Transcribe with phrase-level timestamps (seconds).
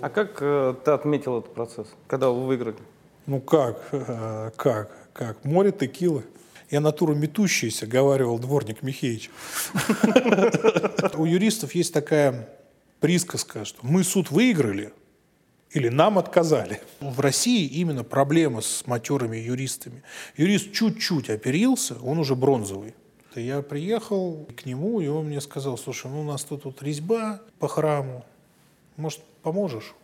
[0.00, 2.76] А как э, ты отметил этот процесс, когда вы выиграли?
[3.26, 5.44] Ну как, э, как, как?
[5.44, 6.24] Море текилы.
[6.70, 9.30] Я натура метущаяся, говаривал дворник Михеевич.
[11.14, 12.48] У юристов есть такая
[13.00, 14.92] присказка, что мы суд выиграли
[15.72, 16.80] или нам отказали.
[17.00, 20.02] В России именно проблема с матерыми юристами.
[20.36, 22.94] Юрист чуть-чуть оперился, он уже бронзовый.
[23.34, 27.40] Я приехал к нему, и он мне сказал, слушай, ну у нас тут вот резьба
[27.60, 28.24] по храму,
[28.96, 29.94] может, поможешь?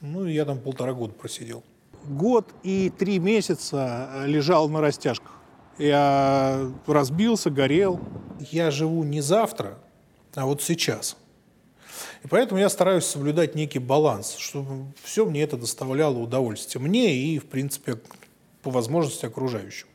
[0.00, 1.62] Ну, я там полтора года просидел.
[2.04, 5.32] Год и три месяца лежал на растяжках.
[5.78, 8.00] Я разбился, горел.
[8.50, 9.78] Я живу не завтра,
[10.34, 11.16] а вот сейчас.
[12.22, 16.82] И поэтому я стараюсь соблюдать некий баланс, чтобы все мне это доставляло удовольствие.
[16.82, 17.98] Мне и, в принципе,
[18.62, 19.86] по возможности окружающим.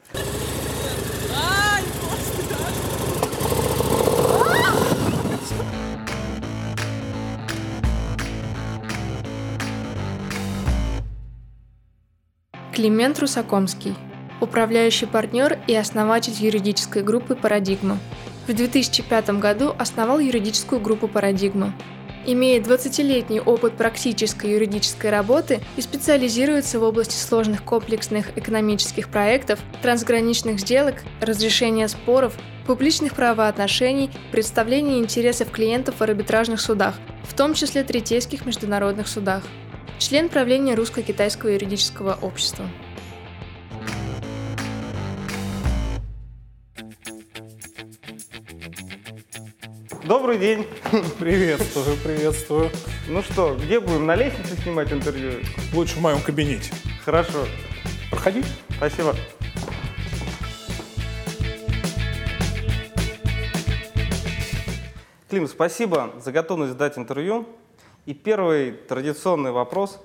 [12.75, 13.95] Климент Русакомский,
[14.41, 17.97] управляющий партнер и основатель юридической группы «Парадигма».
[18.47, 21.73] В 2005 году основал юридическую группу «Парадигма».
[22.25, 30.59] Имеет 20-летний опыт практической юридической работы и специализируется в области сложных комплексных экономических проектов, трансграничных
[30.59, 32.35] сделок, разрешения споров,
[32.67, 39.43] публичных правоотношений, представления интересов клиентов в арбитражных судах, в том числе третейских международных судах
[39.99, 42.65] член правления Русско-Китайского юридического общества.
[50.05, 50.67] Добрый день.
[51.19, 52.69] Приветствую, приветствую.
[53.07, 54.05] Ну что, где будем?
[54.05, 55.41] На лестнице снимать интервью?
[55.73, 56.71] Лучше в моем кабинете.
[57.03, 57.45] Хорошо.
[58.11, 58.43] Проходи.
[58.77, 59.15] Спасибо.
[65.27, 67.47] Клим, спасибо за готовность дать интервью.
[68.05, 69.99] И первый традиционный вопрос.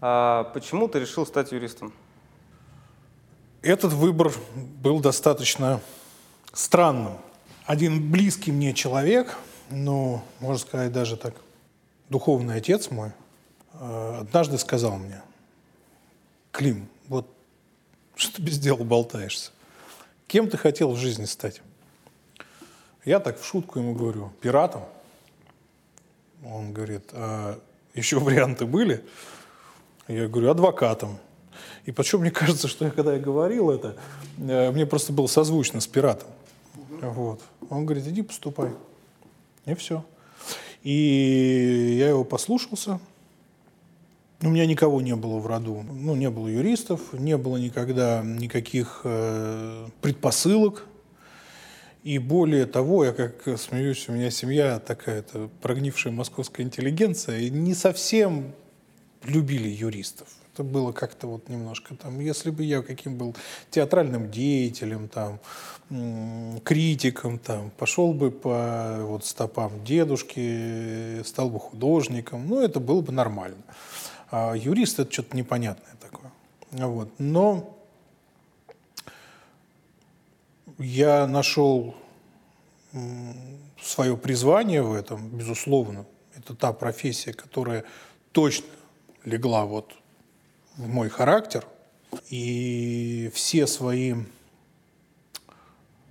[0.00, 1.92] А почему ты решил стать юристом?
[3.62, 4.32] Этот выбор
[4.82, 5.80] был достаточно
[6.52, 7.18] странным.
[7.64, 9.36] Один близкий мне человек,
[9.70, 11.34] ну, можно сказать, даже так,
[12.08, 13.12] духовный отец мой,
[13.74, 15.22] э, однажды сказал мне,
[16.50, 17.28] Клим, вот
[18.16, 19.52] что ты без дела болтаешься?
[20.26, 21.60] Кем ты хотел в жизни стать?
[23.04, 24.82] Я так в шутку ему говорю, пиратом–
[26.44, 27.58] он говорит, а
[27.94, 29.04] еще варианты были?
[30.06, 31.18] Я говорю, адвокатом.
[31.84, 33.96] И почему мне кажется, что я, когда я говорил это,
[34.38, 36.28] э, мне просто было созвучно с пиратом.
[37.00, 37.40] Вот.
[37.70, 38.70] Он говорит, иди поступай.
[39.66, 40.04] И все.
[40.82, 43.00] И я его послушался.
[44.40, 45.84] У меня никого не было в роду.
[45.90, 50.86] Ну, не было юристов, не было никогда никаких э, предпосылок
[52.04, 57.74] и более того, я как смеюсь, у меня семья такая-то прогнившая московская интеллигенция, и не
[57.74, 58.52] совсем
[59.24, 60.28] любили юристов.
[60.54, 63.36] Это было как-то вот немножко там, если бы я каким был
[63.70, 65.38] театральным деятелем, там,
[66.64, 73.12] критиком, там, пошел бы по вот стопам дедушки, стал бы художником, ну, это было бы
[73.12, 73.62] нормально.
[74.30, 76.30] А юрист– это что-то непонятное такое.
[76.72, 77.08] Вот.
[77.18, 77.77] Но
[80.78, 81.94] я нашел
[83.80, 86.06] свое призвание в этом, безусловно.
[86.36, 87.84] Это та профессия, которая
[88.32, 88.68] точно
[89.24, 89.92] легла вот
[90.76, 91.66] в мой характер.
[92.30, 94.14] И все свои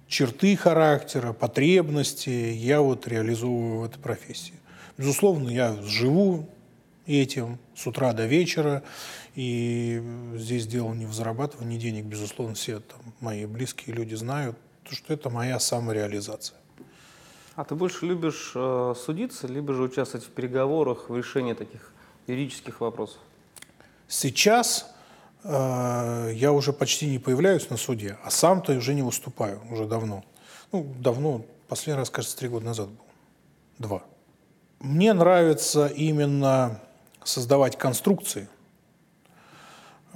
[0.07, 4.53] черты характера, потребности я вот реализовываю в этой профессии.
[4.97, 6.50] Безусловно, я живу
[7.07, 8.84] этим с утра до вечера.
[9.35, 10.01] И
[10.35, 14.57] здесь дело не в зарабатывании денег, безусловно, все там, мои близкие люди знают,
[14.90, 16.57] что это моя самореализация.
[17.56, 21.91] А ты больше любишь э, судиться, либо же участвовать в переговорах, в решении таких
[22.28, 23.18] юридических вопросов?
[24.07, 24.94] Сейчас
[25.44, 30.24] э, я уже почти не появляюсь на суде, а сам-то уже не выступаю, уже давно.
[30.72, 33.06] Ну, давно, последний раз, кажется, три года назад был.
[33.79, 34.03] Два.
[34.79, 36.79] Мне нравится именно
[37.27, 38.47] создавать конструкции–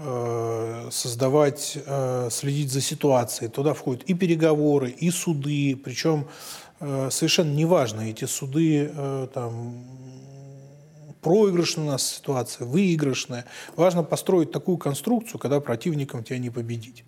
[0.04, 3.52] Э, создавать, э, следить за ситуацией.
[3.52, 5.76] Туда входят и переговоры, и суды.
[5.76, 6.28] Причем
[6.80, 8.90] э, совершенно неважно, эти суды
[9.34, 9.86] там,
[11.22, 13.46] проигрышная у нас ситуация, выигрышная.
[13.76, 17.04] Важно построить такую конструкцию, когда противникам тебя не победить.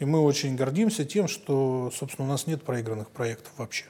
[0.00, 3.84] И мы очень гордимся тем, что, собственно, у нас нет проигранных проектов вообще.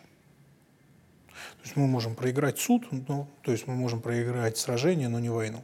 [1.59, 5.31] То есть мы можем проиграть суд, ну, то есть мы можем проиграть сражение, но не
[5.31, 5.63] войну.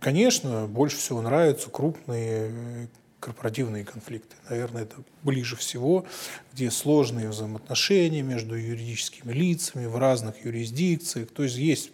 [0.00, 2.86] Конечно, больше всего нравятся крупные э,
[3.20, 4.34] корпоративные конфликты.
[4.48, 6.06] Наверное, это ближе всего,
[6.52, 11.28] где сложные взаимоотношения между юридическими лицами в разных юрисдикциях.
[11.30, 11.92] То есть есть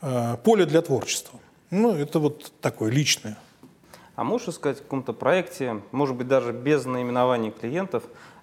[0.00, 1.38] э, поле для творчества.
[1.70, 3.36] Ну, это вот такое личное.
[4.16, 8.02] А можешь сказать о каком-то проекте, может быть, даже без наименований клиентов,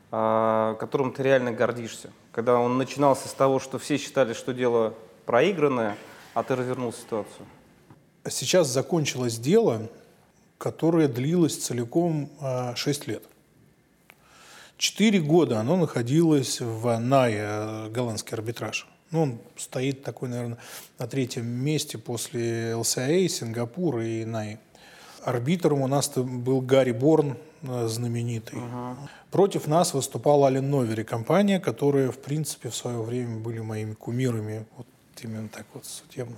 [0.10, 2.12] которым ты реально гордишься?
[2.35, 4.93] Когда он начинался с того, что все считали, что дело
[5.25, 5.95] проигранное,
[6.33, 7.45] а ты развернул ситуацию.
[8.29, 9.89] Сейчас закончилось дело,
[10.57, 12.29] которое длилось целиком
[12.75, 13.23] 6 лет.
[14.75, 18.85] Четыре года оно находилось в НАИ, голландский арбитраж.
[19.11, 20.57] Ну, он стоит такой, наверное,
[20.99, 24.57] на третьем месте после ЛСА, Сингапура и НАИ.
[25.25, 28.60] Арбитром у нас был Гарри Борн, э, знаменитый.
[28.60, 28.95] Uh-huh.
[29.31, 34.68] Против нас выступала Ален Новери, компания, которая, в принципе, в свое время были моими кумирами,
[34.77, 34.86] вот
[35.24, 36.36] именно так вот судебно.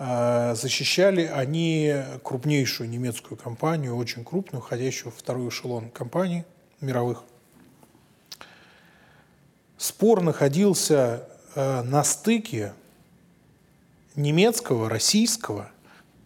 [0.00, 1.94] А, защищали они
[2.24, 6.42] крупнейшую немецкую компанию, очень крупную, входящую в второй эшелон компаний
[6.80, 7.22] мировых.
[9.76, 12.72] Спор находился э, на стыке
[14.16, 15.70] немецкого, российского,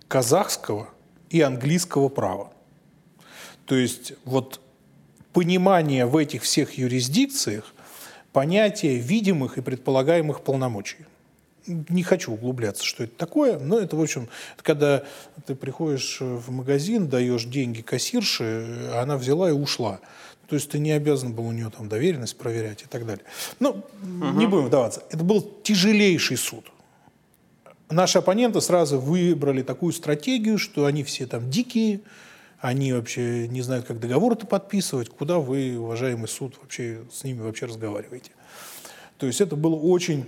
[0.08, 0.88] казахского
[1.36, 2.52] и английского права.
[3.66, 4.60] То есть вот
[5.32, 7.74] понимание в этих всех юрисдикциях
[8.32, 11.04] понятия видимых и предполагаемых полномочий.
[11.66, 14.28] Не хочу углубляться, что это такое, но это, в общем,
[14.62, 15.04] когда
[15.46, 20.00] ты приходишь в магазин, даешь деньги кассирше, она взяла и ушла.
[20.48, 23.24] То есть ты не обязан был у нее там доверенность проверять и так далее.
[23.58, 24.38] Ну, угу.
[24.38, 25.02] не будем вдаваться.
[25.10, 26.70] Это был тяжелейший суд.
[27.88, 32.00] Наши оппоненты сразу выбрали такую стратегию, что они все там дикие,
[32.58, 37.66] они вообще не знают, как договор-то подписывать, куда вы, уважаемый суд, вообще с ними вообще
[37.66, 38.32] разговариваете.
[39.18, 40.26] То есть это было очень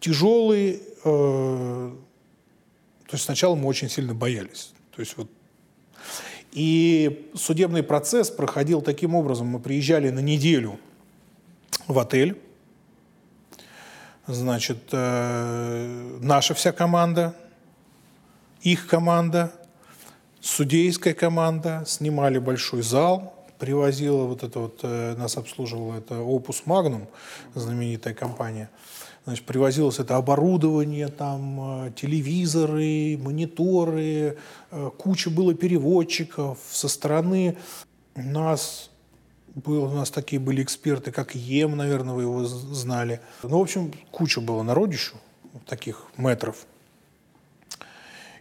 [0.00, 1.92] тяжелый, э,
[3.06, 4.72] то есть сначала мы очень сильно боялись.
[4.94, 5.30] То есть вот
[6.52, 9.48] и судебный процесс проходил таким образом.
[9.48, 10.78] Мы приезжали на неделю
[11.88, 12.40] в отель,
[14.26, 17.34] Значит, э, наша вся команда,
[18.62, 19.52] их команда,
[20.40, 27.06] судейская команда, снимали большой зал, привозила вот это вот, э, нас обслуживала это Opus Magnum,
[27.54, 28.70] знаменитая компания.
[29.26, 34.38] Значит, привозилось это оборудование, там, э, телевизоры, мониторы,
[34.96, 36.58] куча было переводчиков.
[36.70, 37.58] Со стороны
[38.14, 38.88] нас
[39.54, 43.20] был, у нас такие были эксперты, как Ем, наверное, вы его знали.
[43.42, 45.14] Ну, в общем, куча было народищу,
[45.66, 46.66] таких метров.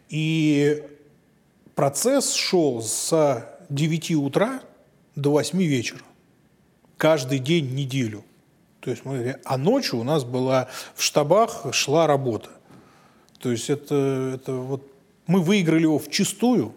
[0.10, 0.84] И
[1.76, 4.62] процесс шел с 9 утра
[5.16, 6.02] до 8 вечера.
[6.98, 8.24] Каждый день неделю.
[8.80, 12.50] То есть мы, а ночью у нас была в штабах шла работа.
[13.40, 14.92] То есть это, это вот
[15.28, 16.74] мы выиграли его в чистую,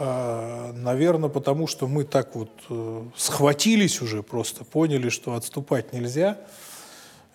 [0.00, 6.38] наверное, потому что мы так вот э, схватились уже просто, поняли, что отступать нельзя.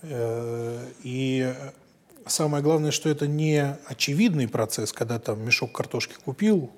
[0.02, 1.54] Э, и
[2.26, 6.72] самое главное, что это не очевидный процесс, когда там мешок картошки купил,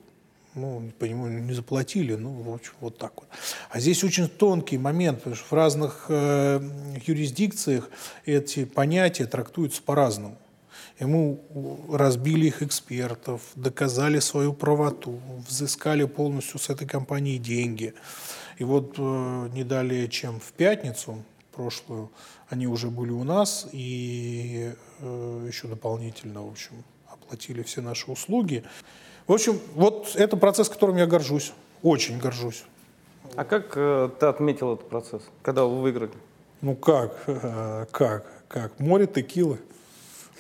[0.56, 3.28] ну, по нему не заплатили, ну, в общем, вот так вот.
[3.70, 6.60] А здесь очень тонкий момент, потому что в разных э,
[7.06, 7.90] юрисдикциях
[8.26, 10.38] эти понятия трактуются по-разному.
[11.00, 11.40] Ему
[11.92, 17.94] разбили их экспертов, доказали свою правоту, взыскали полностью с этой компании деньги.
[18.58, 22.10] И вот э, не далее, чем в пятницу прошлую,
[22.50, 28.64] они уже были у нас и э, еще дополнительно, в общем, оплатили все наши услуги.
[29.28, 32.64] В общем, вот это процесс, которым я горжусь, очень горжусь.
[33.36, 36.14] А как э, ты отметил этот процесс, когда вы выиграли?
[36.62, 38.80] Ну как, э, как, как?
[38.80, 39.60] Море текилы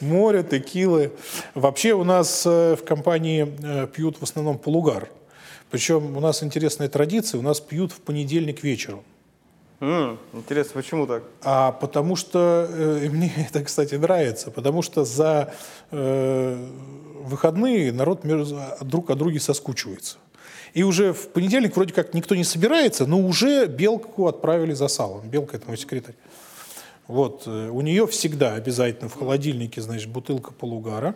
[0.01, 1.12] море, текилы.
[1.56, 5.10] Вообще у нас э, в компании э, пьют в основном полугар.
[5.70, 9.04] Причем у нас интересная традиция, у нас пьют в понедельник вечером.
[9.80, 11.24] Mm, интересно, почему так?
[11.44, 15.54] А потому что, э, мне это, кстати, нравится, потому что за
[15.92, 16.68] э,
[17.24, 18.22] выходные народ
[18.82, 20.18] друг о друге соскучивается.
[20.74, 25.27] И уже в понедельник вроде как никто не собирается, но уже белку отправили за салом.
[25.30, 26.16] Белка– это мой секретарь.
[27.08, 31.16] Вот, э, у нее всегда обязательно в холодильнике, значит, бутылка полугара,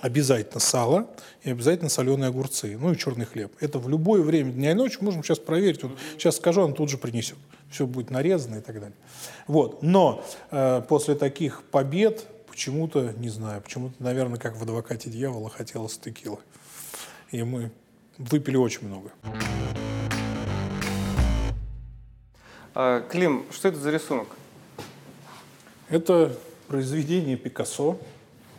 [0.00, 1.06] обязательно сало
[1.42, 3.52] и обязательно соленые огурцы, ну и черный хлеб.
[3.60, 5.82] Это в любое время дня и ночи, можем сейчас проверить.
[5.82, 7.36] Вот сейчас скажу, он тут же принесет.
[7.70, 8.96] Все будет нарезано и так далее.
[9.46, 9.82] Вот.
[9.82, 15.98] Но э, после таких побед почему-то, не знаю, почему-то, наверное, как в «Адвокате дьявола» хотелось
[15.98, 16.38] текилы.
[17.30, 17.70] И мы
[18.16, 19.10] выпили очень много.
[22.74, 24.28] А, Клим, что это за рисунок?
[25.88, 26.36] Это
[26.68, 27.98] произведение Пикассо.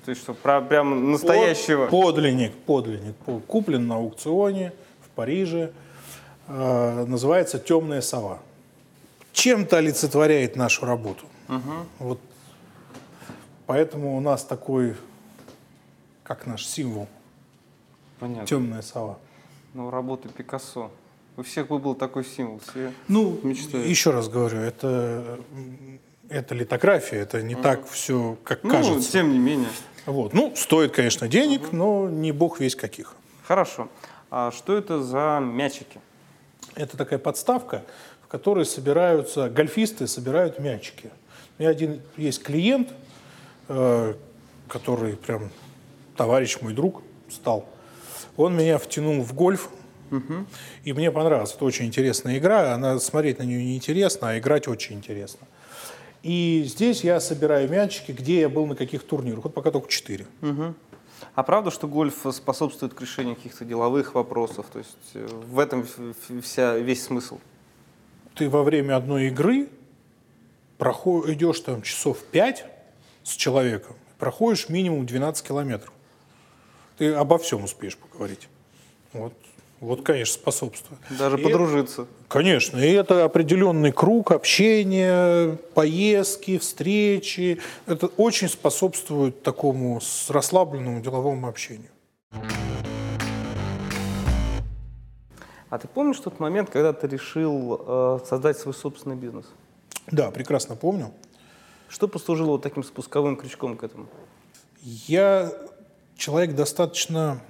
[0.06, 1.88] То есть что, про, прям настоящего?
[1.88, 3.16] Под, подлинник, подлинник.
[3.48, 4.72] Куплен на аукционе
[5.06, 5.72] в Париже.
[6.48, 8.40] Э, называется «Темная сова».
[9.34, 11.26] Чем-то олицетворяет нашу работу.
[11.50, 11.74] Угу.
[12.00, 12.20] Вот
[13.68, 14.96] Поэтому у нас такой,
[16.24, 17.08] как наш символ,
[18.18, 18.48] Понятно.
[18.48, 19.20] темная сова.
[19.74, 20.90] Ну, работа Пикассо.
[21.36, 22.60] У всех бы был такой символ.
[22.60, 23.86] Все Ну, мечтают.
[23.86, 25.40] еще раз говорю, это,
[26.30, 29.12] это литография, это не так все, как Ну, кажется.
[29.12, 29.70] тем не менее.
[30.06, 30.34] Вот.
[30.34, 33.16] Ну, стоит, конечно, денег, но не бог весь каких.
[33.46, 33.90] Хорошо.
[34.30, 36.00] А что это за мячики?
[36.76, 37.84] Это такая подставка,
[38.24, 41.10] в которой собираются, гольфисты собирают мячики.
[41.58, 42.90] У меня один есть клиент,
[43.68, 44.14] э,
[44.68, 45.50] который прям
[46.16, 47.68] товарищ мой друг стал.
[48.36, 49.70] Он меня втянул в гольф,
[50.86, 51.54] и мне понравилось.
[51.54, 52.74] Это очень интересная игра.
[52.74, 55.48] Она смотреть на нее неинтересно, а играть очень интересно.
[56.28, 59.46] И здесь я собираю мячики, где я был на каких турнирах.
[59.46, 60.28] Вот пока только четыре.
[60.42, 60.76] Мгм.
[61.36, 64.66] А правда, что гольф способствует к решению каких-то деловых вопросов?
[64.74, 65.88] То есть э, в этом
[66.42, 67.40] вся, весь смысл?
[68.38, 69.70] ты во время одной игры
[70.78, 72.66] проход- идешь там часов 5
[73.24, 75.94] с человеком, проходишь минимум 12 километров.
[76.98, 78.48] Ты обо всем успеешь поговорить.
[79.14, 79.34] Вот,
[79.80, 81.00] вот конечно, способствует.
[81.10, 82.08] Даже И подружиться.
[82.28, 87.60] Конечно, и это определенный круг общения, поездки, встречи.
[87.86, 91.90] Это очень способствует такому расслабленному деловому общению.
[95.70, 99.46] А ты помнишь тот момент, когда ты решил э, создать свой собственный бизнес?
[100.10, 101.12] Да, прекрасно помню.
[101.90, 104.08] Что послужило вот таким спусковым крючком к этому?
[104.82, 105.52] Я
[106.16, 107.42] человек достаточно,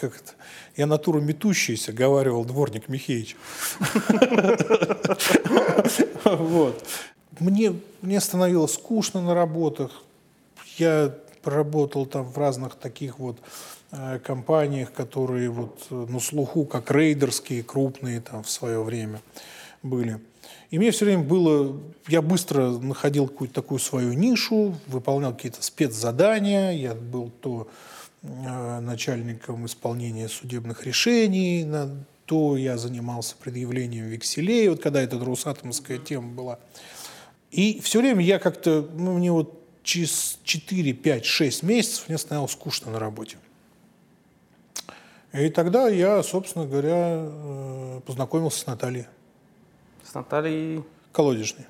[0.00, 0.32] как это,
[0.76, 3.36] я натура метущаяся, говаривал дворник Михеич.
[6.24, 6.84] Вот.
[7.40, 10.02] Мне, мне становилось скучно на работах.
[10.76, 13.38] Я проработал там в разных таких вот
[13.92, 19.22] э, компаниях, которые вот э, на слуху, как рейдерские, крупные там в свое время
[19.82, 20.20] были.
[20.70, 26.72] И мне все время было, я быстро находил какую-то такую свою нишу, выполнял какие-то спецзадания,
[26.72, 27.68] я был то
[28.22, 36.28] начальником исполнения судебных решений, на- то я занимался предъявлением векселей, вот когда эта русатомская тема
[36.34, 36.58] была.
[37.50, 42.52] И все время я как-то, ну, мне вот через 4, 5, 6 месяцев мне становилось
[42.52, 43.38] скучно на работе.
[45.32, 49.06] И тогда я, собственно говоря, э, познакомился с Натальей
[50.02, 50.82] С Натальей?
[51.12, 51.66] Колодежной.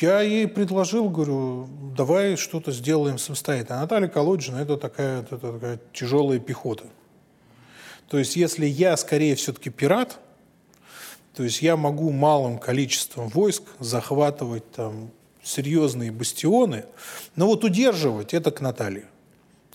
[0.00, 3.78] Я ей предложил, говорю, давай что-то сделаем самостоятельно.
[3.78, 6.84] А Наталья Колодежна– это такая, это такая тяжелая пехота.
[8.08, 10.18] То есть если я скорее все-таки пират,
[11.34, 15.10] то есть я могу малым количеством войск захватывать там
[15.42, 16.84] серьезные бастионы,
[17.36, 19.06] но вот удерживать это к Наталье.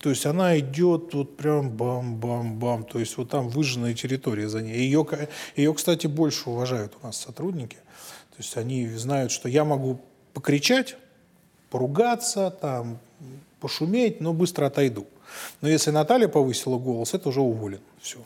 [0.02, 4.78] То есть она идет вот прям бам-бам-бам, то есть вот там выжженная территория за ней.
[4.78, 5.08] Ее,
[5.56, 7.78] ее, кстати, больше уважают у нас сотрудники.
[8.36, 10.00] То есть они знают, что я могу
[10.34, 10.98] покричать,
[11.70, 12.98] поругаться, там,
[13.62, 15.08] пошуметь, но быстро отойду.
[15.62, 17.80] Но если Наталья повысила голос, это уже уволен.
[18.02, 18.20] Все.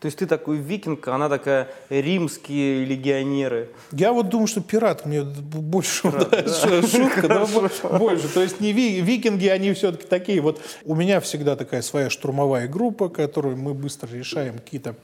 [0.00, 3.70] То есть ты такой викинг, она такая римские легионеры.
[3.92, 8.28] Я вот думаю, что пират мне больше да, ш- шутка, да, бо- больше.
[8.28, 10.40] То есть не ви- викинги, они все-таки такие.
[10.42, 14.94] Вот у меня всегда такая своя штурмовая группа, которую мы быстро решаем какие-то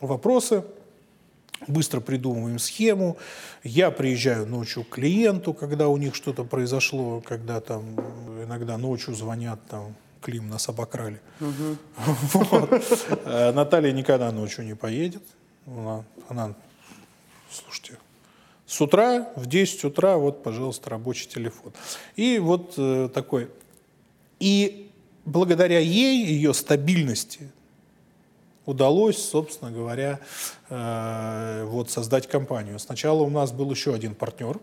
[0.00, 0.64] вопросы,
[1.66, 3.16] быстро придумываем схему.
[3.64, 7.96] Я приезжаю ночью к клиенту, когда у них что-то произошло, когда там
[8.42, 11.20] иногда ночью звонят там Клим, нас обокрали.
[12.32, 12.70] Вот.
[13.24, 15.22] Э, Наталья никогда ночью не поедет.
[15.66, 16.54] Она, она,
[17.50, 17.98] слушайте,
[18.66, 21.72] с утра, в 10 утра, вот, пожалуйста, рабочий телефон.
[22.16, 23.48] И вот э, такой.
[24.40, 24.90] И
[25.24, 27.52] благодаря ей, ее стабильности,
[28.66, 30.18] удалось, собственно говоря,
[30.68, 32.78] э, вот создать компанию.
[32.78, 34.58] Сначала у нас был еще один партнер.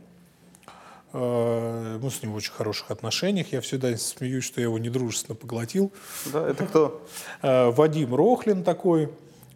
[1.13, 3.51] Э, Мы с ним в очень хороших отношениях.
[3.51, 5.91] Я всегда смеюсь, что я его недружественно поглотил.
[6.25, 7.01] Да, это кто?
[7.41, 9.09] Э, Вадим Рохлин такой.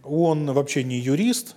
[0.03, 1.55] Он вообще не юрист,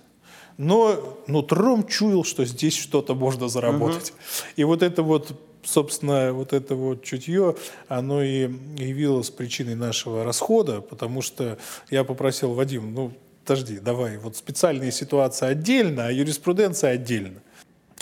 [0.57, 4.13] но нутром чуял, что здесь что-то можно заработать.
[4.57, 5.31] И вот это вот,
[5.63, 7.55] собственно, вот это вот чутье,
[7.87, 11.57] оно и явилось причиной нашего расхода, потому что
[11.89, 13.13] я попросил Вадим, ну,
[13.45, 17.41] подожди, давай, вот специальные ситуации отдельно, а юриспруденция отдельно.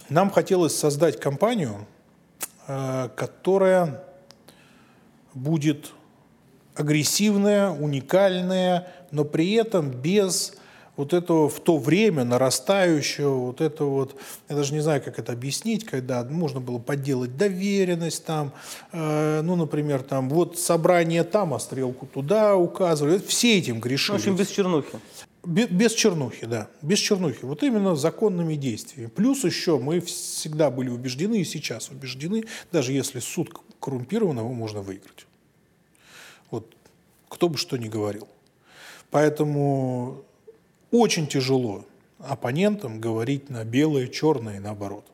[0.09, 1.87] Нам хотелось создать компанию,
[2.67, 4.03] э, которая
[5.33, 5.91] будет
[6.75, 10.55] агрессивная, уникальная, но при этом без
[10.99, 15.31] вот этого в то время нарастающего, вот это вот, я даже не знаю, как это
[15.31, 18.51] объяснить, когда можно было подделать доверенность там,
[18.91, 24.17] э, ну, например, там, вот собрание там, а стрелку туда указывали, все этим В грешили.
[24.17, 24.99] общем, без чернухи.
[25.45, 26.67] Без чернухи, да.
[26.81, 27.45] Без чернухи.
[27.45, 29.07] Вот именно законными действиями.
[29.07, 34.81] Плюс еще мы всегда были убеждены и сейчас убеждены, даже если суд коррумпирован, его можно
[34.81, 35.27] выиграть.
[36.51, 36.75] Вот
[37.29, 38.27] кто бы что ни говорил.
[39.11, 40.25] Поэтому
[40.91, 41.85] очень тяжело
[42.19, 45.05] оппонентам говорить на белое, черное и наоборот.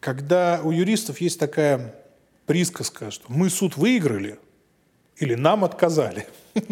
[0.00, 1.94] Когда у юристов есть такая
[2.46, 4.38] присказка, что мы суд выиграли
[5.16, 6.26] или нам отказали.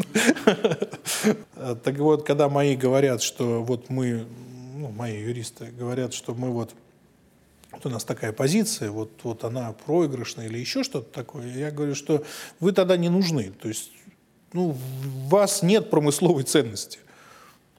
[1.85, 4.27] Так вот, когда мои говорят, что вот мы,
[4.77, 6.75] ну, мои юристы говорят, что мы вот
[7.73, 11.95] вот у нас такая позиция, вот, вот она проигрышная или еще что-то такое, я говорю,
[11.95, 12.25] что
[12.59, 13.53] вы тогда не нужны.
[13.61, 13.91] То есть
[14.53, 17.01] ну, у вас нет промысловой ценности.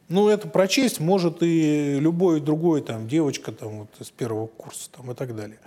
[0.10, 5.12] Ну, это прочесть может и любой другой, там, девочка там, вот, из первого курса там,
[5.12, 5.60] и так далее.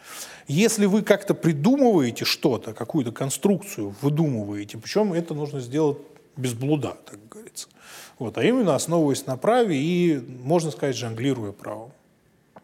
[0.49, 5.99] Если вы как-то придумываете что-то, какую-то конструкцию выдумываете, причем это нужно сделать
[6.37, 7.69] без блуда, так говорится.
[8.19, 11.93] Вот, а именно основываясь на праве и, можно сказать, жонглируя правом.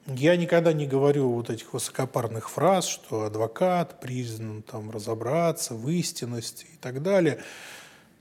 [0.07, 6.67] Я никогда не говорю вот этих высокопарных фраз, что адвокат признан там разобраться в истинности
[6.73, 7.39] и так далее.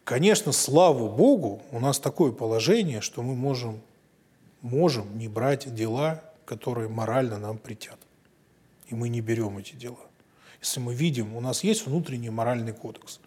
[0.06, 3.82] Конечно, слава Богу, у нас такое положение, что мы можем,
[4.62, 7.98] можем не брать дела, которые морально нам притят.
[8.88, 9.98] И мы не берем эти дела.
[10.62, 13.20] Если мы видим, у нас есть внутренний моральный кодекс,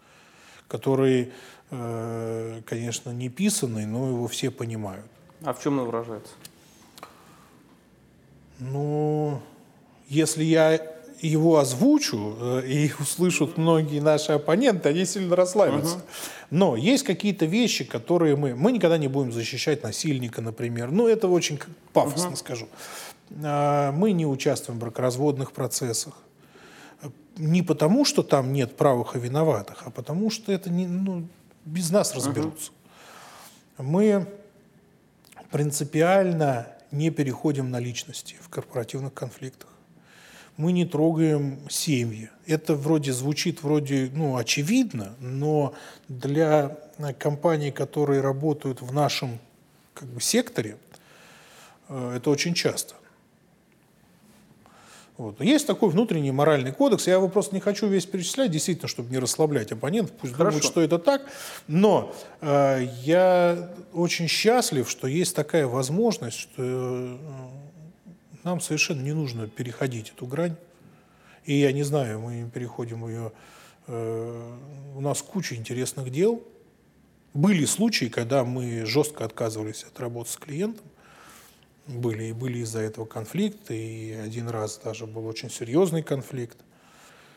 [0.69, 1.33] который,
[1.71, 5.07] э, конечно, не писанный, но его все понимают.
[5.43, 6.33] А в чем он выражается?
[8.61, 9.43] Ну,
[10.07, 15.97] если я его озвучу, э, и услышат многие наши оппоненты, они сильно расслабятся.
[15.97, 16.03] Угу.
[16.51, 18.55] Но есть какие-то вещи, которые мы...
[18.55, 20.91] Мы никогда не будем защищать насильника, например.
[20.91, 21.59] Ну, это очень
[21.93, 22.37] пафосно угу.
[22.37, 22.69] скажу.
[23.43, 26.15] А, мы не участвуем в бракоразводных процессах.
[27.37, 31.29] Не потому, что там нет правых и виноватых, а потому, что это не, ну,
[31.65, 32.73] без нас разберутся.
[33.79, 33.87] Угу.
[33.87, 34.27] Мы
[35.51, 39.69] принципиально не переходим на личности в корпоративных конфликтах
[40.59, 42.29] мы не трогаем семьи.
[42.47, 45.73] Это вроде звучит вроде ну, очевидно, но
[46.09, 46.77] для
[47.19, 49.39] компаний, которые работают в нашем
[49.95, 50.77] как бы, секторе,
[51.89, 52.97] э, это очень часто.
[55.17, 55.41] Вот.
[55.41, 59.19] Есть такой внутренний моральный кодекс, я его просто не хочу весь перечислять, действительно, чтобы не
[59.19, 60.59] расслаблять оппонентов, пусть Хорошо.
[60.59, 61.23] думают, что это так,
[61.69, 67.17] но э, я очень счастлив, что есть такая возможность, что э,
[68.45, 70.57] нам совершенно не нужно переходить эту грань.
[71.45, 73.33] И я не знаю, мы переходим ее...
[73.87, 74.57] Э,
[74.97, 76.43] у нас куча интересных дел.
[77.35, 80.85] Были случаи, когда мы жестко отказывались от работы с клиентом.
[81.87, 86.59] Были, и были из-за этого конфликты, и один раз даже был очень серьезный конфликт.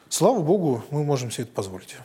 [0.09, 1.95] Слава богу, мы можем себе это позволить.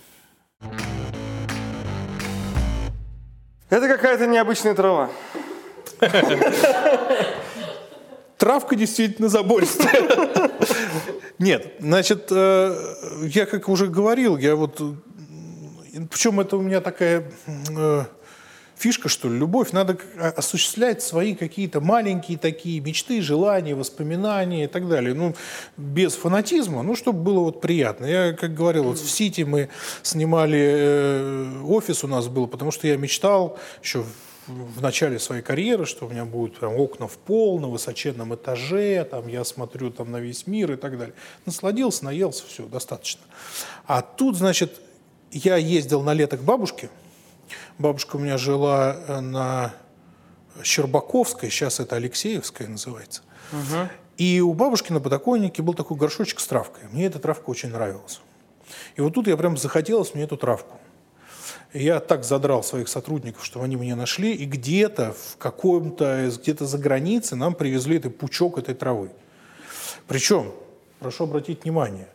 [3.68, 5.10] Это какая-то необычная трава.
[8.38, 10.50] Травка действительно забористая.
[11.38, 14.80] Нет, значит, э, я как уже говорил, я вот...
[16.10, 18.04] Причем это у меня такая э,
[18.76, 19.98] фишка, что ли, любовь, надо
[20.36, 25.14] осуществлять свои какие-то маленькие такие мечты, желания, воспоминания и так далее.
[25.14, 25.34] Ну,
[25.76, 28.04] без фанатизма, ну, чтобы было вот приятно.
[28.04, 29.70] Я, как говорил, вот в Сити мы
[30.02, 34.04] снимали, э, офис у нас был, потому что я мечтал еще
[34.80, 39.26] начале своей карьеры, что у меня будут прям окна в пол, на высоченном этаже, там
[39.26, 41.14] я смотрю там на весь мир и так далее.
[41.44, 43.22] Насладился, наелся, все, достаточно.
[43.86, 44.80] А тут, значит,
[45.32, 46.90] я ездил на лето к бабушке.
[47.78, 49.74] Бабушка у меня жила э, на
[50.62, 53.22] Щербаковской, сейчас это Алексеевская называется.
[53.52, 53.88] Угу.
[54.18, 56.84] И у бабушки на подоконнике был такой горшочек с травкой.
[56.90, 58.20] Мне эта травка очень нравилась.
[58.96, 60.78] И вот тут я прям захотелось мне эту травку
[61.82, 66.78] я так задрал своих сотрудников, чтобы они меня нашли, и где-то в каком-то, где-то за
[66.78, 69.10] границей нам привезли этот пучок этой травы.
[70.06, 70.52] Причем,
[70.98, 72.08] прошу обратить внимание,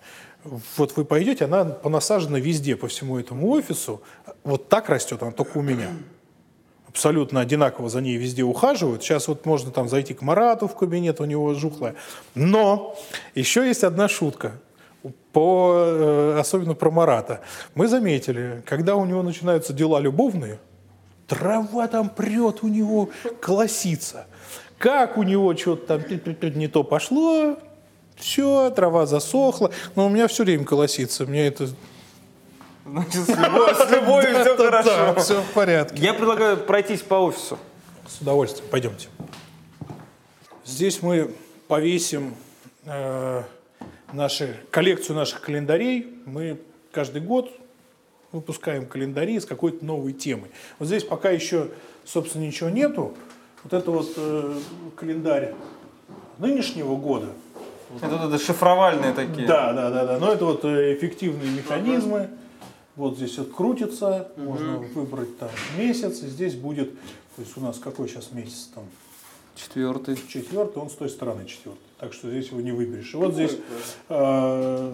[0.77, 4.01] вот вы пойдете, она понасажена везде, по всему этому офису,
[4.43, 5.89] вот так растет она только у меня.
[6.87, 9.01] Абсолютно одинаково за ней везде ухаживают.
[9.01, 11.95] Сейчас вот можно там зайти к Марату в кабинет, у него жухлая.
[12.35, 12.97] Но
[13.33, 14.53] еще есть одна шутка–
[15.33, 17.41] по, э, особенно про Марата,
[17.75, 20.59] мы заметили, когда у него начинаются дела любовные,
[21.27, 24.25] трава там прет у него, колосится.
[24.77, 27.57] Как у него что-то там не то пошло,
[28.15, 29.71] все, трава засохла.
[29.95, 31.25] Но у меня все время колосится.
[31.25, 31.69] Мне это
[32.85, 34.89] Значит, с любовью, с любовью все хорошо.
[34.89, 36.01] Да, все в порядке.
[36.01, 37.59] Я предлагаю пройтись по офису.
[38.07, 38.67] С удовольствием.
[38.69, 39.07] Пойдемте.
[40.65, 41.33] Здесь мы
[41.67, 42.35] повесим
[42.85, 43.43] э,
[44.13, 46.07] наши, коллекцию наших календарей.
[46.25, 46.59] Мы
[46.91, 47.51] каждый год
[48.31, 50.51] выпускаем календари с какой-то новой темой.
[50.79, 51.69] Вот здесь пока еще,
[52.05, 53.13] собственно, ничего нету.
[53.63, 54.59] Вот это вот э,
[54.95, 55.53] календарь
[56.37, 57.27] нынешнего года.
[57.97, 59.47] Это, вот это шифровальные такие.
[59.47, 60.19] Да, да, да, да.
[60.19, 62.29] Но это вот э, эффективные механизмы.
[62.95, 66.93] Вот здесь вот крутится, можно выбрать там месяц, и здесь будет,
[67.35, 68.83] то есть у нас какой сейчас месяц там?
[69.55, 70.17] Четвертый.
[70.27, 71.79] Четвертый, он с той стороны четвертый.
[71.99, 73.13] Так что здесь его не выберешь.
[73.13, 73.57] И вот здесь
[74.09, 74.91] э,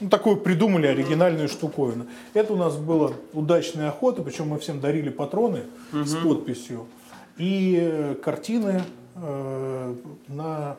[0.00, 2.06] ну, такую придумали оригинальную штуковину.
[2.34, 6.86] Это у нас была удачная охота, причем мы всем дарили патроны с подписью
[7.36, 8.82] и э, картины
[9.16, 9.94] э,
[10.28, 10.76] на,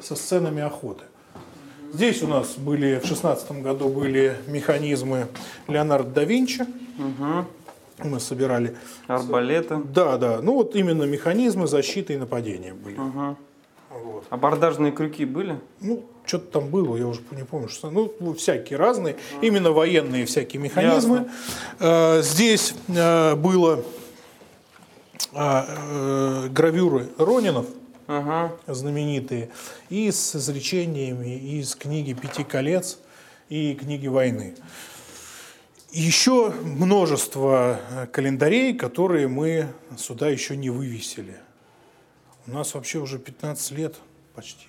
[0.00, 1.04] со сценами охоты.
[1.92, 5.26] Здесь у нас были в шестнадцатом году были механизмы
[5.66, 6.64] Леонардо да Винчи.
[8.04, 8.76] Мы собирали.
[9.06, 9.76] Арбалеты.
[9.84, 10.40] Да, да.
[10.42, 12.96] Ну вот именно механизмы защиты и нападения были.
[13.90, 14.24] Вот.
[14.30, 15.58] Абордажные крюки были?
[15.80, 20.62] Ну, что-то там было, я уже не помню, что ну всякие разные, именно военные всякие
[20.62, 21.28] механизмы.
[21.80, 23.82] Э, Здесь э, было
[25.32, 27.66] э, э, гравюры Ронинов
[28.06, 28.52] Ага.
[28.66, 29.50] знаменитые
[29.88, 32.98] и с изречениями из книги «Пяти колец»
[33.48, 34.54] и книги «Войны».
[35.92, 41.36] Еще множество э, календарей, которые мы сюда еще не вывесили.
[42.46, 43.96] У нас вообще уже 15 лет
[44.36, 44.68] почти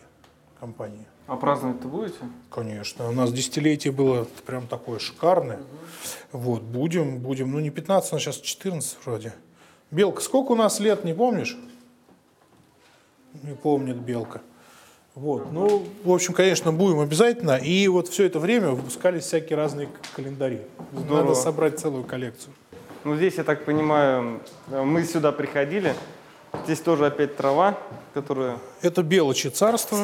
[0.60, 1.06] компании.
[1.28, 2.18] А праздновать-то будете?
[2.50, 3.08] Конечно.
[3.08, 5.60] У нас десятилетие было прям такое шикарное.
[6.32, 7.52] Вот, будем, будем.
[7.52, 9.34] Ну, не 15, а сейчас 14 вроде.
[9.92, 11.56] Белка, сколько у нас лет, не помнишь?
[13.44, 14.42] Не помнит Белка.
[15.14, 17.58] Вот, ну, в общем, конечно, будем обязательно.
[17.58, 20.62] И вот все это время выпускались всякие разные календари.
[20.94, 21.24] Здорово.
[21.28, 22.54] Надо собрать целую коллекцию.
[23.04, 25.94] Ну, здесь, я так понимаю, мы сюда приходили.
[26.66, 27.78] Здесь тоже опять трава,
[28.14, 28.58] которая...
[28.82, 29.98] Это Белочи царство.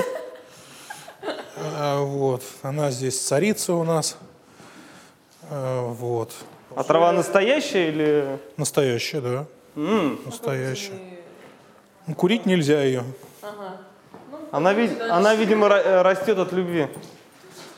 [1.56, 4.18] А, Вот, она здесь царица у нас.
[5.50, 6.34] А, Вот,
[6.76, 8.40] А трава настоящая или...
[8.58, 9.46] настоящая, да,
[10.26, 11.00] настоящая.
[12.08, 13.04] Ну, Курить нельзя ее.
[14.52, 16.88] Она, ви- она, видимо, э, растет от любви.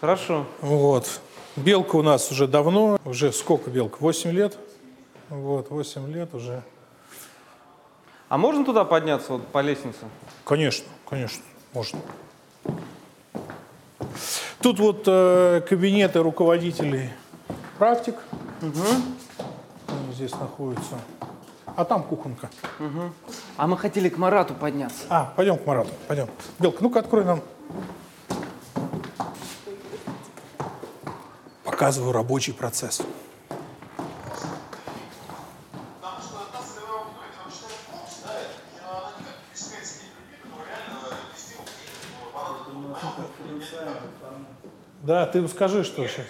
[0.01, 0.45] Хорошо.
[0.61, 1.19] Вот.
[1.55, 3.97] Белка у нас уже давно, уже сколько белка?
[3.99, 4.57] 8 лет?
[5.29, 6.61] Вот, 8 лет уже.
[8.29, 9.97] А можно туда подняться вот по лестнице?
[10.45, 11.41] Конечно, конечно,
[11.73, 11.99] можно.
[14.61, 17.09] Тут вот э, кабинеты руководителей
[17.77, 18.15] практик.
[18.61, 20.95] Они здесь находятся.
[21.79, 22.49] А там кухонка.
[23.55, 25.05] А мы хотели к Марату подняться.
[25.09, 26.27] А, пойдем к Марату, пойдем.
[26.59, 27.41] Белка, ну-ка открой нам.
[31.63, 33.01] Показываю рабочий процесс.
[45.03, 46.25] Да, ты скажи, что сейчас.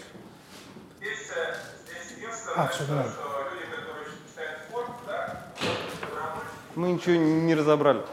[2.56, 3.29] А, все, не
[6.80, 8.04] Мы ничего не разобрали.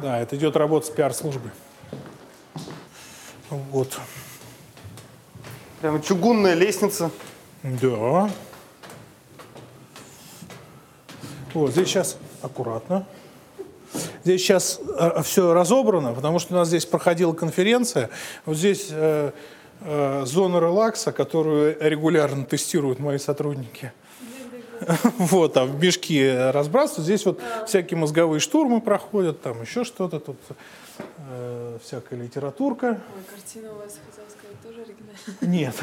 [0.00, 1.50] Да, это идет работа с пиар-службой.
[3.50, 4.00] Вот.
[5.82, 7.10] Прямо чугунная лестница.
[7.62, 8.30] Да.
[11.52, 13.06] Вот, здесь сейчас аккуратно.
[14.24, 14.80] Здесь сейчас
[15.24, 18.08] все разобрано, потому что у нас здесь проходила конференция.
[18.46, 19.32] Вот здесь э,
[19.82, 23.92] э, зона релакса, которую регулярно тестируют мои сотрудники.
[25.18, 27.04] Вот, там мешки разбрасывают.
[27.04, 30.36] Здесь вот всякие мозговые штурмы проходят, там еще что-то, тут
[31.30, 33.00] э, всякая литературка.
[33.16, 35.12] Ой, картина у вас, хотела сказать, тоже оригинальная.
[35.40, 35.74] Нет,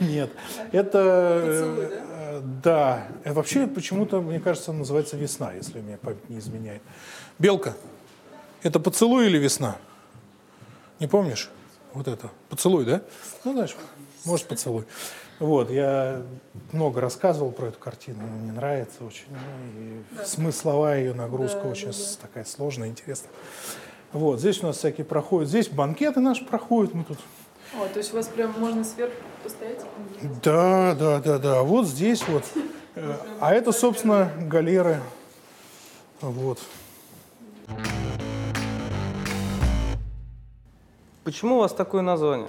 [0.00, 0.30] нет.
[0.72, 1.42] Это...
[1.46, 3.08] Поцелуй, э, Да.
[3.24, 6.82] Э, Вообще, почему-то, мне кажется, называется весна, если мне память не изменяет.
[7.38, 7.74] Белка,
[8.62, 9.76] это поцелуй или весна?
[11.00, 11.50] Не помнишь?
[11.92, 12.30] Вот это.
[12.48, 13.02] Поцелуй, да?
[13.44, 13.76] Ну, знаешь,
[14.24, 14.84] может, поцелуй.
[15.44, 16.22] Вот, я
[16.72, 19.26] много рассказывал про эту картину, мне нравится очень.
[19.28, 23.30] ну, и Смысловая ее нагрузка Да, очень да, с- такая сложная, интересная.
[24.14, 25.50] Вот, здесь у нас всякие проходят.
[25.50, 27.18] Здесь банкеты наши проходят, мы тут
[27.74, 29.80] О, то есть у вас прям можно сверху постоять?
[30.42, 31.62] Да, да, да, да.
[31.62, 32.44] Вот здесь вот.
[32.96, 35.00] Э, А это, собственно, галеры.
[36.20, 36.60] Вот.
[41.24, 42.48] Почему у вас такое название?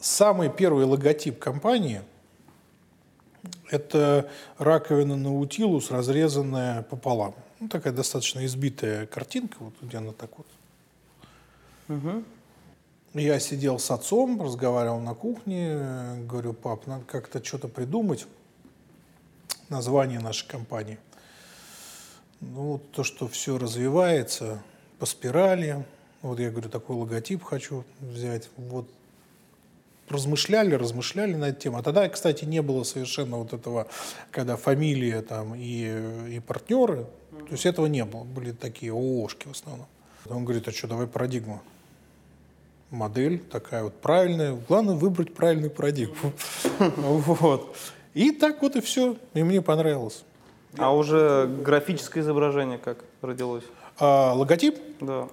[0.00, 2.02] Самый первый логотип компании–
[3.70, 7.34] это раковина Наутилус, разрезанная пополам.
[7.60, 12.22] Ну, такая достаточно избитая картинка, вот где она так вот.
[13.14, 15.76] Я сидел с отцом, разговаривал на кухне,
[16.28, 18.26] говорю, пап, надо как-то что-то придумать,
[19.68, 20.98] название нашей компании.
[22.40, 24.62] Ну, то, что все развивается
[25.00, 25.84] по спирали.
[26.22, 28.48] Вот я говорю, такой логотип хочу взять.
[28.56, 28.88] Вот
[30.10, 31.78] размышляли, размышляли на эту тему.
[31.78, 33.88] А тогда, кстати, не было совершенно вот этого,
[34.30, 39.52] когда фамилия там и, и партнеры, то есть этого не было, были такие ООшки в
[39.52, 39.86] основном.
[40.26, 41.62] Он говорит, а что, давай парадигму.
[42.90, 44.58] Модель такая вот правильная.
[44.68, 46.32] Главное выбрать правильную парадигму.
[46.98, 47.76] Вот.
[48.14, 49.16] И так вот и все.
[49.34, 50.24] И мне понравилось.
[50.76, 53.64] А уже графическое изображение как родилось?
[53.98, 54.78] А логотип?
[55.00, 55.28] Да.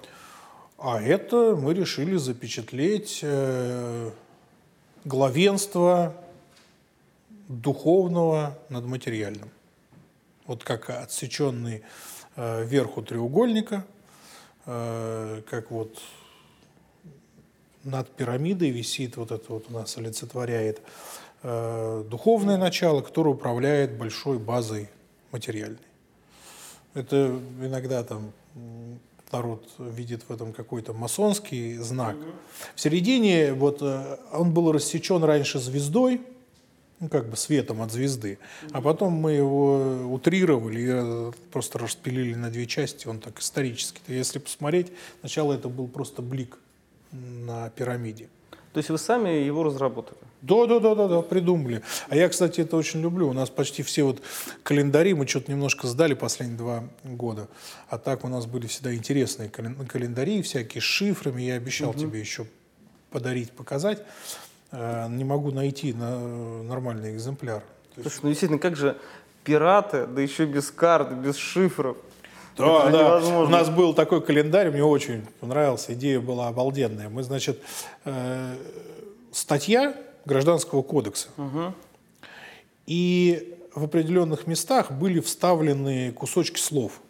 [0.78, 4.10] А это мы решили запечатлеть э,
[5.06, 6.14] главенство
[7.48, 9.50] духовного над материальным.
[10.46, 11.82] Вот как отсеченный
[12.34, 13.86] э, верху треугольника,
[14.66, 15.96] э, как вот
[17.84, 20.82] над пирамидой висит вот это вот у нас олицетворяет
[21.44, 24.90] э, духовное начало, которое управляет большой базой
[25.30, 25.78] материальной.
[26.94, 28.32] Это иногда там
[29.32, 32.16] народ видит в этом какой-то масонский знак.
[32.74, 36.20] В середине вот э, он был рассечен раньше звездой,
[37.00, 38.38] ну, как бы светом от звезды,
[38.72, 44.00] а потом мы его утрировали и э, просто распилили на две части, он так исторически.
[44.08, 46.58] Если посмотреть, сначала это был просто блик
[47.12, 48.28] на пирамиде.
[48.72, 50.18] То есть вы сами его разработали?
[50.46, 51.82] Да, да, да, да, да, придумали.
[52.08, 53.28] А я, кстати, это очень люблю.
[53.28, 54.22] У нас почти все вот
[54.62, 57.48] календари, мы что-то немножко сдали последние два года.
[57.88, 61.42] А так у нас были всегда интересные календари, всякие с шифрами.
[61.42, 61.98] Я обещал угу.
[61.98, 62.46] тебе еще
[63.10, 64.04] подарить, показать.
[64.70, 67.64] Э, не могу найти на нормальный экземпляр.
[67.94, 68.96] Слушай, ну действительно, как же
[69.42, 71.96] пираты, да еще без карт, без шифров.
[72.56, 73.02] Да, да.
[73.02, 73.44] Невозможно.
[73.44, 77.08] У нас был такой календарь, мне очень понравился, идея была обалденная.
[77.08, 77.60] Мы, значит,
[78.04, 78.54] э,
[79.32, 79.94] статья
[80.26, 81.28] Гражданского кодекса.
[81.38, 81.72] Угу.
[82.86, 87.00] И в определенных местах были вставлены кусочки слов.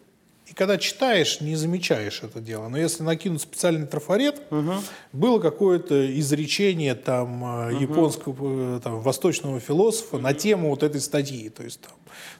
[0.49, 2.69] И когда читаешь, не замечаешь это дело.
[2.69, 4.73] Но если накинуть специальный трафарет, угу.
[5.11, 7.79] было какое-то изречение там угу.
[7.79, 11.49] японского, э, там, восточного философа на тему вот этой статьи.
[11.49, 11.97] То есть там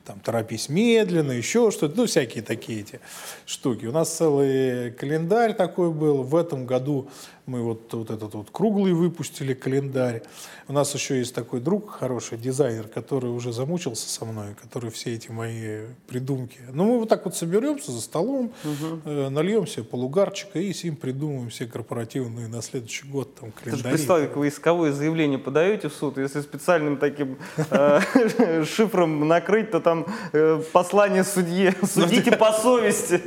[0.08, 3.00] там торопись медленно, еще что-то, ну, всякие такие эти
[3.46, 3.86] штуки.
[3.86, 6.24] У нас целый календарь такой был.
[6.24, 7.10] В этом году
[7.46, 10.24] мы вот, вот этот вот круглый выпустили календарь.
[10.68, 15.14] У нас еще есть такой друг, хороший дизайнер, который уже замучился со мной, который все
[15.14, 16.60] эти мои придумки.
[16.72, 19.02] Ну, мы вот так вот соберемся за столом, угу.
[19.06, 23.96] э, нальем себе полугарчика и с ним придумаем все корпоративные на следующий год там календари.
[23.96, 27.38] Представь, как вы исковое заявление подаете в суд, если специальным таким
[27.70, 33.22] э, шифром накрыть, то там э, послание судье, судите по совести.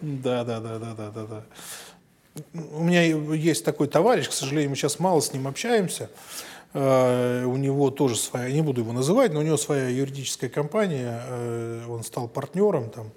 [0.00, 1.44] Да, да, да, да, да, да, да
[2.54, 6.10] у меня есть такой товарищ, к сожалению, мы сейчас мало с ним общаемся.
[6.72, 6.76] У
[7.56, 11.20] него тоже своя, не буду его называть, но у него своя юридическая компания,
[11.88, 13.10] он стал партнером там.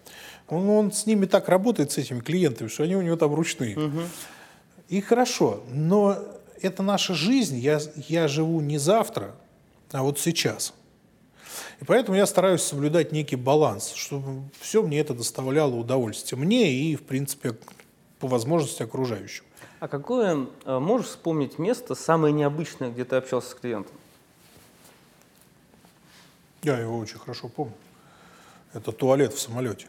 [0.54, 3.78] Он, он с ними так работает, с этими клиентами, что они у него там ручные.
[3.78, 4.00] Угу.
[4.90, 6.18] И хорошо, но
[6.62, 9.36] это наша жизнь, я, я живу не завтра,
[9.92, 10.74] а вот сейчас.
[11.82, 16.40] И поэтому я стараюсь соблюдать некий баланс, чтобы все мне это доставляло удовольствие.
[16.40, 17.56] Мне и, в принципе,
[18.20, 19.44] по возможности окружающим.
[19.80, 23.94] А какое, э, можешь вспомнить место самое необычное, где ты общался с клиентом?
[26.62, 27.74] Я его очень хорошо помню.
[28.74, 29.88] Это туалет в самолете.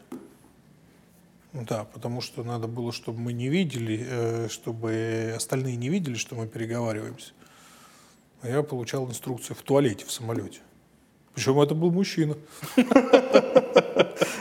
[1.54, 6.34] Да, потому что надо было, чтобы мы не видели, э, чтобы остальные не видели, что
[6.34, 7.32] мы переговариваемся.
[8.42, 10.60] А я получал инструкцию в туалете в самолете.
[11.32, 12.36] Причем это был мужчина.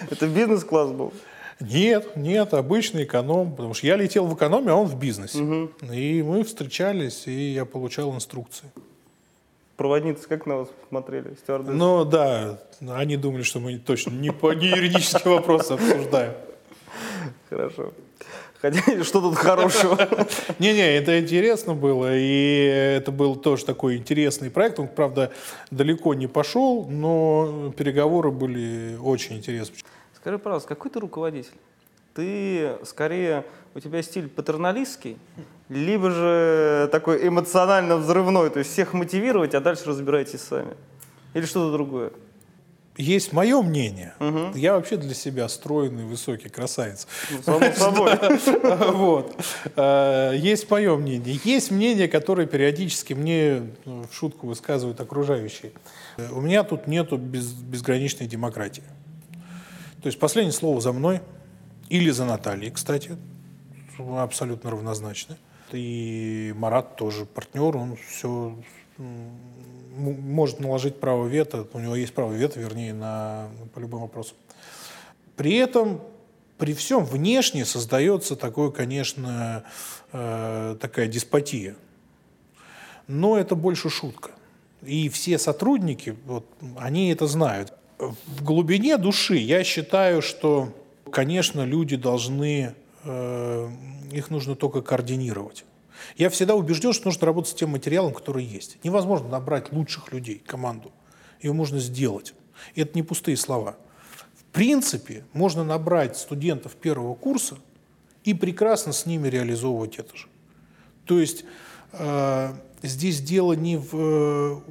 [0.10, 1.14] Это бизнес-класс был?
[1.60, 5.40] Нет, нет, обычный эконом, потому что я летел в экономе, а он в бизнесе.
[5.40, 5.92] Угу.
[5.92, 8.70] И мы встречались, и я получал инструкции.
[9.78, 11.76] Проводницы как на вас смотрели, стюардессы?
[11.76, 16.34] Ну да, они думали, что мы точно не по не юридические вопросы обсуждаем.
[17.50, 17.94] Хорошо.
[18.64, 19.98] Хотя, что тут хорошего?
[20.60, 24.80] Не-не, это интересно было, и это был тоже такой интересный проект.
[24.80, 25.34] Он, правда,
[25.70, 29.82] далеко не пошел, но переговоры были очень интересные.
[30.16, 31.52] Скажи, пожалуйста, какой ты руководитель?
[32.16, 33.44] Ты скорее,
[33.76, 35.18] у тебя стиль патерналистский,
[35.68, 40.78] либо же такой эмоционально взрывной, то есть всех мотивировать, а дальше разбирайтесь сами.
[41.34, 42.14] Или что-то другое?
[42.96, 44.14] Есть мое мнение.
[44.20, 44.56] Угу.
[44.56, 47.08] Я вообще для себя стройный, высокий красавец.
[47.32, 48.12] Ну, само собой.
[48.94, 49.36] Вот.
[49.76, 51.40] А, есть мое мнение.
[51.44, 55.72] Есть мнение, которое периодически мне ну, в шутку высказывают окружающие.
[56.32, 58.84] У меня тут нету безграничной демократии.
[60.02, 61.22] То есть последнее слово за мной
[61.90, 63.18] или за Натальей, кстати,
[63.98, 65.38] абсолютно равнозначно.
[65.72, 68.56] И Марат тоже партнер, он все
[69.96, 74.36] может наложить право вето, у него есть право вето, вернее, на, по любым вопросам.
[75.36, 76.02] При этом,
[76.58, 79.64] при всем внешне создается такое, конечно,
[80.12, 81.76] э, такая деспотия.
[83.08, 84.32] но это больше шутка.
[84.82, 86.46] И все сотрудники, вот,
[86.78, 87.74] они это знают.
[87.98, 90.70] В глубине души я считаю, что,
[91.12, 93.70] конечно, люди должны, э,
[94.12, 95.66] их нужно только координировать.
[96.18, 98.78] Я всегда убежден, что нужно работать с тем материалом, который есть.
[98.84, 100.92] Невозможно набрать лучших людей, команду.
[101.42, 102.34] Ее можно сделать.
[102.76, 103.76] И это не пустые слова.
[104.36, 107.58] В принципе, можно набрать студентов первого курса
[108.24, 110.28] и прекрасно с ними реализовывать это же.
[111.06, 111.44] То есть
[111.92, 114.64] э, здесь дело не в,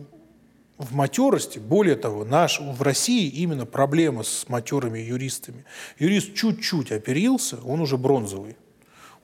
[0.78, 5.64] в матерости, более того, наш, в России именно проблема с матерыми юристами.
[5.98, 8.56] Юрист чуть-чуть оперился, он уже бронзовый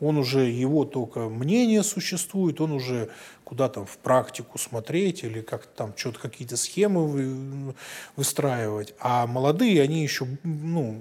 [0.01, 3.11] он уже, его только мнение существует, он уже
[3.45, 7.75] куда там в практику смотреть или как там что-то какие-то схемы вы,
[8.17, 8.95] выстраивать.
[9.01, 11.01] А молодые, они еще, ну,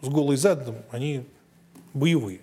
[0.00, 1.24] с голой задом, они
[1.94, 2.40] боевые.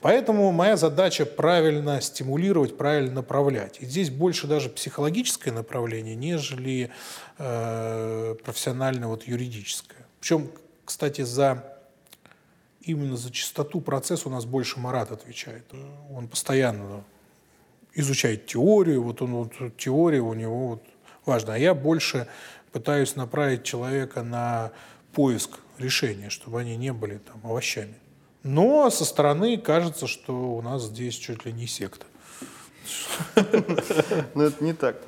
[0.00, 3.78] Поэтому моя задача правильно стимулировать, правильно направлять.
[3.80, 6.90] И здесь больше даже психологическое направление, нежели
[7.38, 10.06] э, профессиональное вот юридическое.
[10.20, 10.50] Причем,
[10.84, 11.73] кстати, за
[12.86, 15.64] именно за чистоту процесса у нас больше Марат отвечает.
[16.10, 17.04] Он постоянно
[17.94, 20.82] изучает теорию, вот он вот теория у него вот
[21.24, 21.54] важна.
[21.54, 22.26] А я больше
[22.72, 24.72] пытаюсь направить человека на
[25.12, 27.94] поиск решения, чтобы они не были там овощами.
[28.42, 32.06] Но со стороны кажется, что у нас здесь чуть ли не секта.
[34.34, 35.00] Но это не так.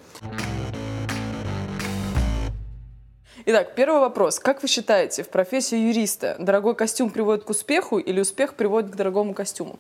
[3.49, 4.41] Итак, первый вопрос.
[4.41, 8.97] Как вы считаете, в профессии юриста дорогой костюм приводит к успеху или успех приводит к
[8.97, 9.79] дорогому костюму?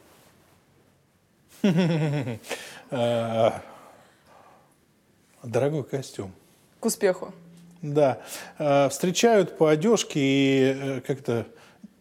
[5.42, 6.32] Дорогой костюм.
[6.78, 7.32] К успеху.
[7.82, 8.20] Да.
[8.58, 11.44] Э, встречают по одежке и э, как-то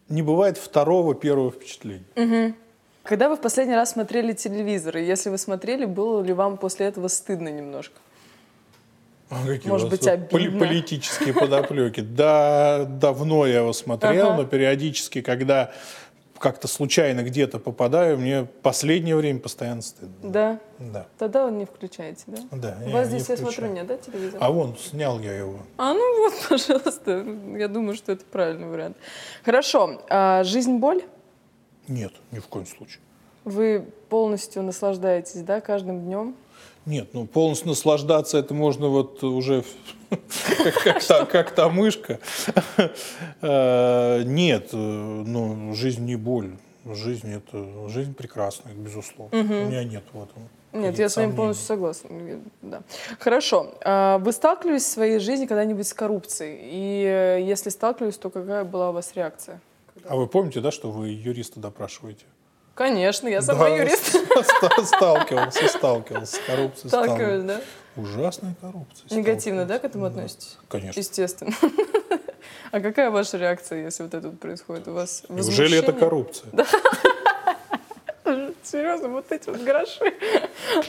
[0.08, 2.04] не бывает второго первого впечатления.
[2.14, 2.54] Угу.
[3.02, 6.86] Когда вы в последний раз смотрели телевизор, и если вы смотрели, было ли вам после
[6.86, 7.98] этого стыдно немножко?
[9.28, 10.58] А какие Может быть, обидно.
[10.60, 12.00] Политические подоплеки.
[12.16, 15.72] Да, давно я его смотрел, но периодически, когда
[16.38, 20.30] как-то случайно где-то попадаю, мне последнее время постоянно стыдно.
[20.30, 20.60] Да.
[20.78, 21.06] Да.
[21.18, 22.38] Тогда вы не включаете, да?
[22.52, 24.38] Да, У вас здесь, я смотрю, нет, да, телевизор?
[24.40, 25.58] А вон, снял я его.
[25.78, 27.24] А, ну вот, пожалуйста.
[27.56, 28.96] Я думаю, что это правильный вариант.
[29.44, 30.02] Хорошо.
[30.08, 31.02] А жизнь боль?
[31.88, 33.00] Нет, ни в коем случае.
[33.44, 36.34] Вы полностью наслаждаетесь, да, каждым днем?
[36.86, 39.64] Нет, ну полностью наслаждаться это можно вот уже
[41.08, 42.20] как, та, мышка.
[43.42, 46.56] Э, Нет, э, ну жизнь не боль.
[46.84, 49.36] Жизнь это жизнь прекрасная, безусловно.
[49.36, 50.48] У меня нет в этом.
[50.72, 52.10] Нет, я с вами полностью согласна.
[52.62, 52.82] Да.
[53.18, 53.74] Хорошо.
[53.82, 56.60] А Вы сталкивались в своей жизни когда-нибудь с коррупцией?
[56.62, 59.60] И э, если сталкивались, то какая была у вас реакция?
[60.04, 62.26] А вы помните, да, что вы юриста допрашиваете?
[62.76, 64.06] Конечно, я сама Да, юрист.
[64.08, 66.88] ста- Сталкивался, сталкивался с коррупцией.
[66.88, 67.60] Сталкиваюсь, да?
[67.96, 69.06] Ужасная коррупция.
[69.18, 70.58] Негативно, да, к этому относитесь?
[70.68, 71.00] Конечно.
[71.00, 71.52] Естественно.
[72.72, 74.86] А какая ваша реакция, если вот это вот происходит?
[74.88, 76.00] У вас Неужели это возмущение?
[76.00, 76.50] коррупция?
[78.64, 80.14] Серьезно, вот эти вот гроши.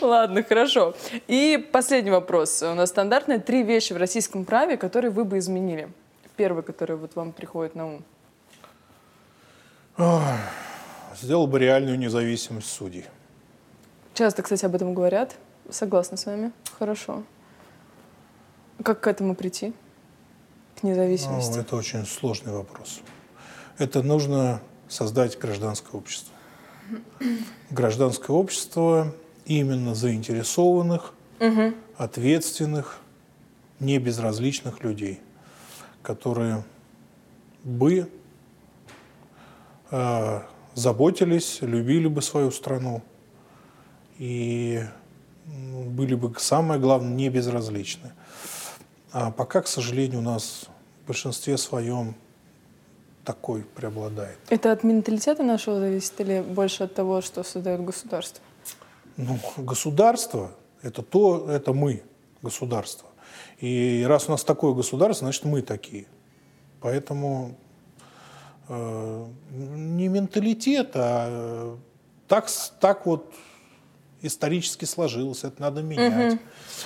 [0.01, 0.95] Ладно, хорошо.
[1.27, 2.61] И последний вопрос.
[2.63, 5.87] У нас стандартные три вещи в российском праве, которые вы бы изменили.
[6.35, 8.03] Первый, который вот вам приходит на ум.
[11.21, 13.05] Сделал бы реальную независимость судей.
[14.13, 15.35] Часто, кстати, об этом говорят.
[15.69, 16.51] Согласна с вами.
[16.77, 17.23] Хорошо.
[18.83, 19.73] Как к этому прийти?
[20.79, 21.57] К Ну, независимости?
[21.59, 23.01] это очень сложный вопрос.
[23.79, 26.33] Это нужно создать гражданское общество.
[27.71, 29.13] Гражданское общество
[29.45, 31.75] именно заинтересованных, Мгм.
[31.97, 32.99] ответственных,
[33.79, 35.19] не безразличных людей,
[36.03, 36.63] которые
[37.63, 38.09] бы
[39.89, 40.41] э,
[40.77, 43.01] заботились, любили бы свою страну
[44.19, 44.83] и
[45.47, 48.11] м, были бы, самое главное, не безразличны.
[49.11, 50.65] А пока, к сожалению, у нас
[51.03, 52.13] в большинстве своем
[53.23, 54.37] такой преобладает.
[54.49, 58.43] Это от менталитета нашего зависит или больше от того, что создает государство?
[59.17, 60.51] Ну, государство–
[60.83, 62.03] это то, это мы,
[62.43, 63.09] государство.
[63.59, 66.05] И раз у нас такое государство, значит, мы такие.
[66.81, 67.57] Поэтому
[68.69, 71.77] не менталитет, а э,
[72.27, 72.47] так,
[72.79, 73.33] так вот
[74.21, 75.43] исторически сложилось.
[75.43, 76.39] Это надо менять.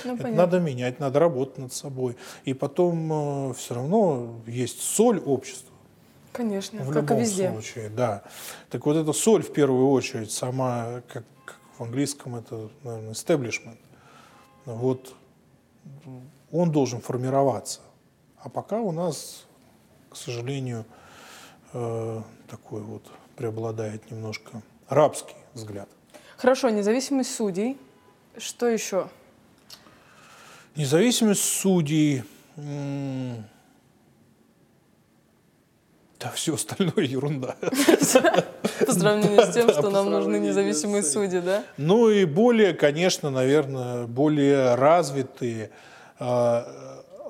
[0.04, 0.42] Ну, Это понятно.
[0.42, 2.16] надо менять, надо работать над собой.
[2.44, 5.72] И потом все равно есть соль общества.
[6.32, 7.50] Конечно, В как и любом везде.
[7.50, 8.22] случае, да.
[8.70, 13.78] Так вот эта соль в первую очередь, сама, как, как в английском это, наверное, establishment,
[14.64, 15.14] вот
[16.50, 17.80] он должен формироваться.
[18.38, 19.44] А пока у нас,
[20.10, 20.84] к сожалению,
[21.72, 23.02] э, такой вот
[23.36, 25.88] преобладает немножко рабский взгляд.
[26.36, 27.78] Хорошо, независимость судей.
[28.36, 29.08] Что еще?
[30.74, 32.24] Независимость судей,
[36.22, 37.56] да все остальное ерунда.
[37.60, 41.64] По сравнению с тем, что нам нужны независимые судьи, да?
[41.76, 45.70] Ну и более, конечно, наверное, более развитые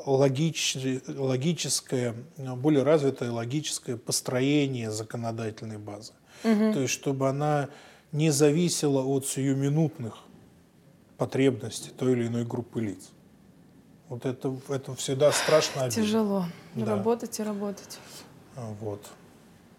[0.05, 6.13] а, логическое, более развитое логическое построение законодательной базы.
[6.45, 6.73] Угу.
[6.73, 7.69] То есть, чтобы она
[8.13, 10.19] не зависела от сиюминутных
[11.17, 13.11] потребностей той или иной группы лиц.
[14.09, 16.03] Вот это, это всегда страшно обидно.
[16.03, 16.45] Тяжело.
[16.75, 16.85] Да.
[16.85, 17.99] Работать и работать.
[18.81, 19.01] Вот.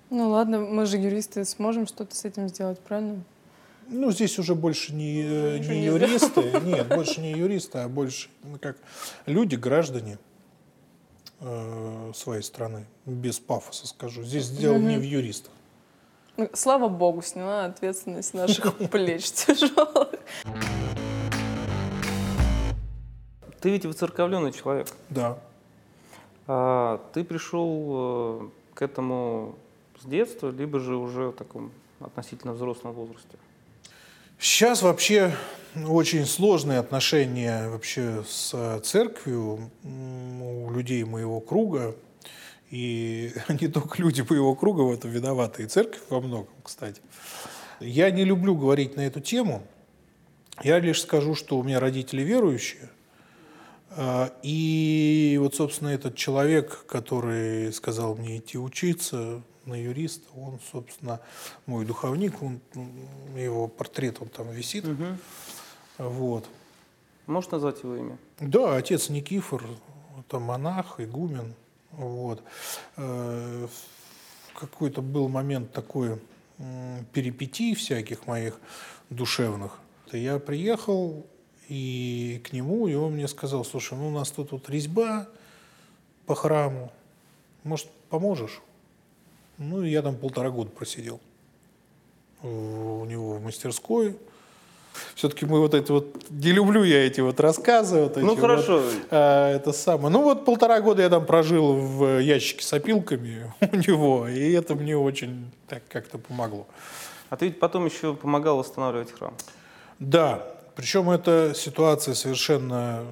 [0.09, 3.23] Ну ладно, мы же юристы, сможем что-то с этим сделать, правильно?
[3.87, 8.57] Ну, здесь уже больше не, э, не, юристы, нет, больше не юристы, а больше ну,
[8.59, 8.77] как
[9.25, 10.17] люди, граждане
[11.39, 12.85] э, своей страны.
[13.05, 14.23] Без пафоса скажу.
[14.23, 15.51] Здесь дело не в юристах.
[16.53, 20.09] Слава богу, сняла ответственность наших плеч тяжелых.
[23.61, 24.87] Ты ведь выцерковленный человек.
[25.09, 25.37] Да.
[26.47, 29.55] А, ты пришел э, к этому
[30.01, 33.37] с детства, либо же уже в таком относительно взрослом возрасте?
[34.43, 35.33] Сейчас вообще
[35.73, 41.95] очень сложные отношения вообще с церковью у людей моего круга.
[42.69, 43.31] И
[43.61, 47.01] не только люди моего круга в этом виноваты, и церковь во многом, кстати.
[47.79, 49.63] Я не люблю говорить на эту тему.
[50.61, 52.89] Я лишь скажу, что у меня родители верующие.
[53.91, 61.19] А, и вот, собственно, этот человек, который сказал мне идти учиться, на юриста, он, собственно,
[61.65, 62.59] мой духовник, он,
[63.35, 64.85] его портрет он там висит.
[64.85, 65.05] Угу.
[65.99, 66.45] Вот.
[67.27, 68.17] Можешь назвать его имя?
[68.39, 69.63] Да, отец Никифор,
[70.19, 71.53] это монах, игумен.
[71.91, 72.43] Вот.
[72.97, 73.67] Э,
[74.53, 76.19] какой-то был момент такой
[77.13, 78.59] перипетий всяких моих
[79.09, 79.79] душевных.
[80.11, 81.25] Я приехал
[81.67, 85.27] и к нему, и он мне сказал, слушай, ну у нас тут вот резьба
[86.25, 86.91] по храму,
[87.63, 88.61] может, поможешь?
[89.69, 91.19] Ну, и я там полтора года просидел
[92.43, 94.17] у него в мастерской.
[95.15, 98.03] Все-таки мы вот это вот, не люблю я эти вот рассказы.
[98.03, 98.79] Вот ну, эти хорошо.
[98.79, 100.09] Вот, а, это самое.
[100.09, 104.75] Ну, вот полтора года я там прожил в ящике с опилками у него, и это
[104.75, 106.67] мне очень так как-то помогло.
[107.29, 109.33] А ты ведь потом еще помогал восстанавливать храм.
[109.97, 113.03] Да, причем эта ситуация совершенно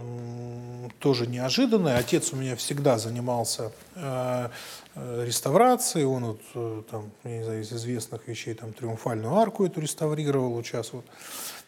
[0.99, 1.97] тоже неожиданная.
[1.97, 4.49] Отец у меня всегда занимался э,
[4.93, 9.65] Э, реставрации, он вот э, там, я не знаю, из известных вещей там триумфальную арку
[9.65, 11.05] эту реставрировал вот сейчас вот.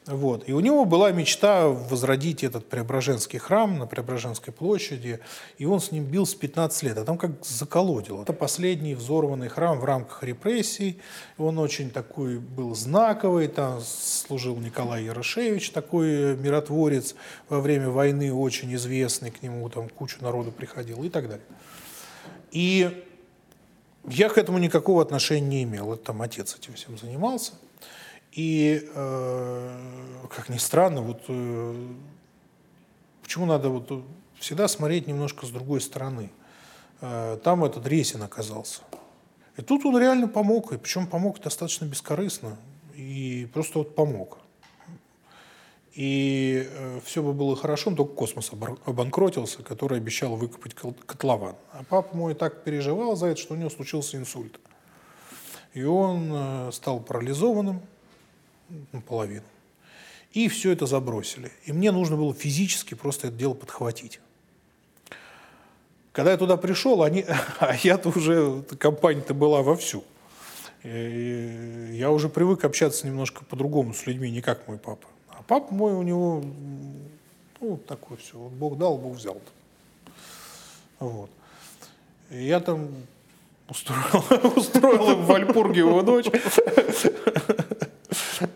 [0.05, 0.49] Вот.
[0.49, 5.21] И у него была мечта возродить этот Преображенский храм на Преображенской площади,
[5.57, 8.21] и он с ним бил с 15 лет, а там как заколодил.
[8.21, 10.99] Это последний взорванный храм в рамках репрессий,
[11.37, 17.15] он очень такой был знаковый, там служил Николай Ярошевич, такой миротворец
[17.47, 21.45] во время войны, очень известный, к нему там кучу народу приходил и так далее.
[22.51, 23.05] И
[24.09, 25.93] я к этому никакого отношения не имел.
[25.93, 27.53] Это там отец этим всем занимался.
[28.35, 29.77] И, э,
[30.29, 31.87] как ни странно, вот э,
[33.21, 34.03] почему надо вот
[34.39, 36.31] всегда смотреть немножко с другой стороны.
[37.01, 38.81] Э, там этот Ресин оказался.
[39.57, 42.57] И тут он реально помог, и причем помог достаточно бескорыстно.
[42.95, 44.39] И просто вот помог
[45.93, 48.51] и э, все бы было хорошо, но только космос
[48.85, 51.55] обанкротился, который обещал выкопать котлован.
[51.71, 54.59] А папа мой так переживал за это, что у него случился инсульт.
[55.73, 57.81] И он э, стал парализованным
[58.91, 59.45] наполовину.
[60.31, 61.51] И все это забросили.
[61.65, 64.19] И мне нужно было физически просто это дело подхватить.
[66.11, 67.25] Когда я туда пришел, они,
[67.59, 70.03] а я-то уже, компания-то была вовсю.
[70.83, 75.07] И я уже привык общаться немножко по-другому с людьми, не как мой папа.
[75.29, 76.43] А папа мой у него,
[77.61, 79.41] ну, такое все, вот Бог дал, Бог взял.
[80.99, 81.29] Вот.
[82.29, 82.89] И я там
[83.69, 86.27] устроил, устроил в Вальпурге его дочь.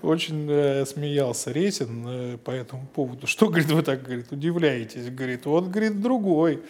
[0.08, 3.28] Очень э, смеялся Ресин э, по этому поводу.
[3.34, 5.10] Что, говорит, вы так, говорит, удивляетесь?
[5.10, 6.62] Говорит, он, говорит, другой.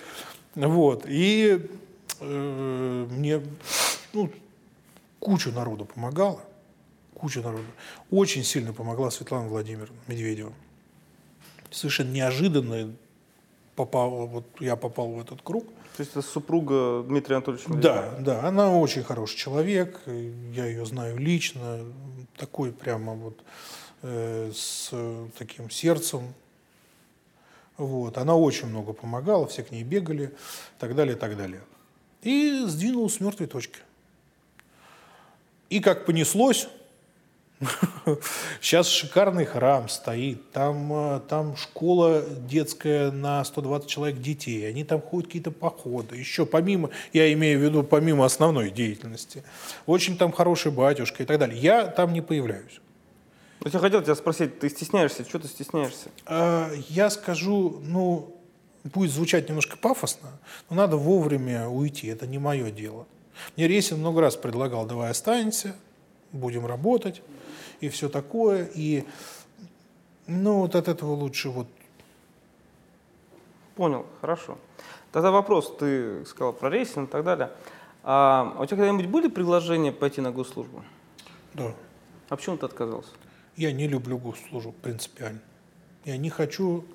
[0.56, 1.06] Вот.
[1.08, 1.70] И
[2.20, 3.42] э, мне
[4.14, 4.32] ну,
[5.20, 6.42] кучу народу помогало
[7.14, 7.66] куча народу.
[8.10, 10.54] Очень сильно помогла Светлана Владимировна Медведева.
[11.70, 12.94] Совершенно неожиданно
[13.76, 15.68] попал, вот я попал в этот круг.
[15.96, 17.70] То есть это супруга Дмитрия Анатольевича?
[17.74, 21.86] Да, да, она очень хороший человек, я ее знаю лично,
[22.38, 23.44] такой прямо вот
[24.04, 24.92] э, с
[25.38, 26.34] таким сердцем.
[27.78, 28.18] Вот.
[28.18, 30.34] Она очень много помогала, все к ней бегали,
[30.80, 31.62] так далее, так далее.
[32.22, 33.80] И сдвинулась с мертвой точки.
[35.70, 36.68] И как понеслось,
[38.62, 45.02] Сейчас шикарный храм стоит, там, э, там школа детская на 120 человек детей, они там
[45.02, 49.44] ходят какие-то походы, еще помимо, я имею в виду помимо основной деятельности.
[49.88, 51.60] Очень там хороший батюшка и так далее.
[51.60, 52.80] Я там не появляюсь.
[53.60, 56.10] Вот я хотел тебя спросить, ты стесняешься, что ты стесняешься?
[56.28, 58.36] А, я скажу, ну,
[58.84, 60.30] будет звучать немножко пафосно,
[60.70, 63.08] но надо вовремя уйти, это не мое дело.
[63.56, 65.76] Мне Ресин много раз предлагал, давай останемся,
[66.32, 67.24] будем работать
[67.80, 68.70] и все такое.
[68.74, 69.06] И
[70.28, 71.68] ну вот от этого лучше вот.
[73.76, 74.58] Понял, хорошо.
[75.12, 77.52] Тогда вопрос, ты сказал про Ресина и так далее.
[78.04, 80.84] А у тебя когда-нибудь были предложения пойти на госслужбу?
[81.54, 81.74] Да.
[82.30, 83.12] А почему ты отказался?
[83.56, 85.42] Я не люблю госслужбу принципиально.
[86.06, 86.86] Я не хочу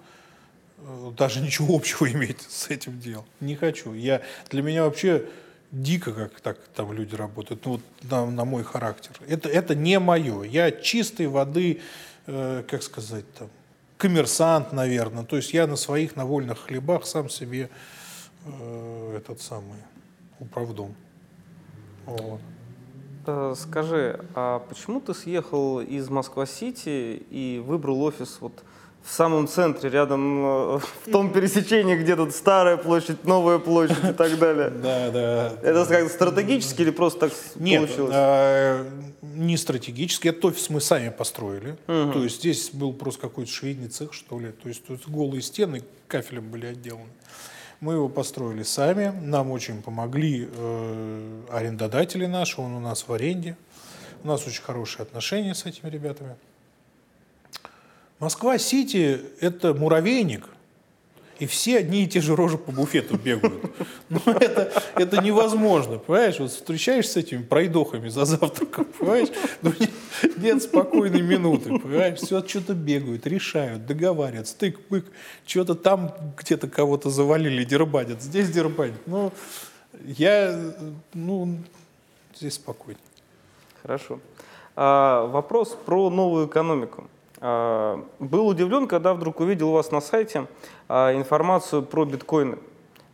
[0.79, 3.25] э, даже ничего общего иметь с этим делом.
[3.41, 3.93] Не хочу.
[3.93, 5.27] Я, для меня вообще
[5.73, 9.13] дико, как так там люди работают, ну, вот на, на мой характер.
[9.27, 10.43] Это, это не мое.
[10.43, 11.81] Я чистой воды,
[12.27, 13.49] э, как сказать, там,
[13.97, 15.25] коммерсант, наверное.
[15.25, 17.71] То есть я на своих на вольных хлебах сам себе
[18.45, 19.79] э, этот самый
[20.39, 20.95] управдом.
[22.05, 22.41] Вот.
[23.27, 28.63] Э, скажи, а почему ты съехал из Москва-Сити и выбрал офис вот
[29.05, 34.13] в самом центре, рядом, э, в том пересечении, где тут старая площадь, новая площадь и
[34.13, 34.71] так далее.
[34.83, 35.53] Да, да.
[35.63, 38.15] Это как стратегически или просто так Нет, получилось?
[38.15, 38.87] а,
[39.23, 40.29] не стратегически.
[40.29, 41.77] Этот офис мы сами построили.
[41.87, 44.51] То есть здесь был просто какой-то швейный цех, что ли.
[44.51, 47.09] То есть тут голые стены кафелем были отделаны.
[47.81, 49.13] Мы его построили сами.
[49.23, 52.61] Нам очень помогли э, арендодатели наши.
[52.61, 53.57] Он у нас в аренде.
[54.23, 56.37] У нас очень хорошие отношения с этими ребятами.
[58.23, 60.49] Москва-Сити– это муравейник,
[61.41, 63.73] и все одни и те же рожи по буфету бегают.
[64.09, 66.39] Ну, это, это невозможно, понимаешь?
[66.39, 69.29] Вот встречаешься с этими пройдохами за завтраком, понимаешь?
[69.63, 69.91] Ну, нет,
[70.37, 72.21] нет спокойной минуты, понимаешь?
[72.21, 75.07] Все что-то бегают, решают, договариваются, тык-пык,
[75.45, 79.05] что-то там где-то кого-то завалили, дербанят, здесь дербанят.
[79.07, 79.33] Ну,
[80.05, 80.57] я,
[81.13, 81.59] ну,
[82.37, 83.01] здесь спокойно.
[83.83, 84.21] Хорошо.
[84.77, 87.09] А, вопрос про новую экономику.
[87.45, 90.47] А, был удивлен, когда вдруг увидел у вас на сайте
[90.89, 92.59] а, информацию про биткоины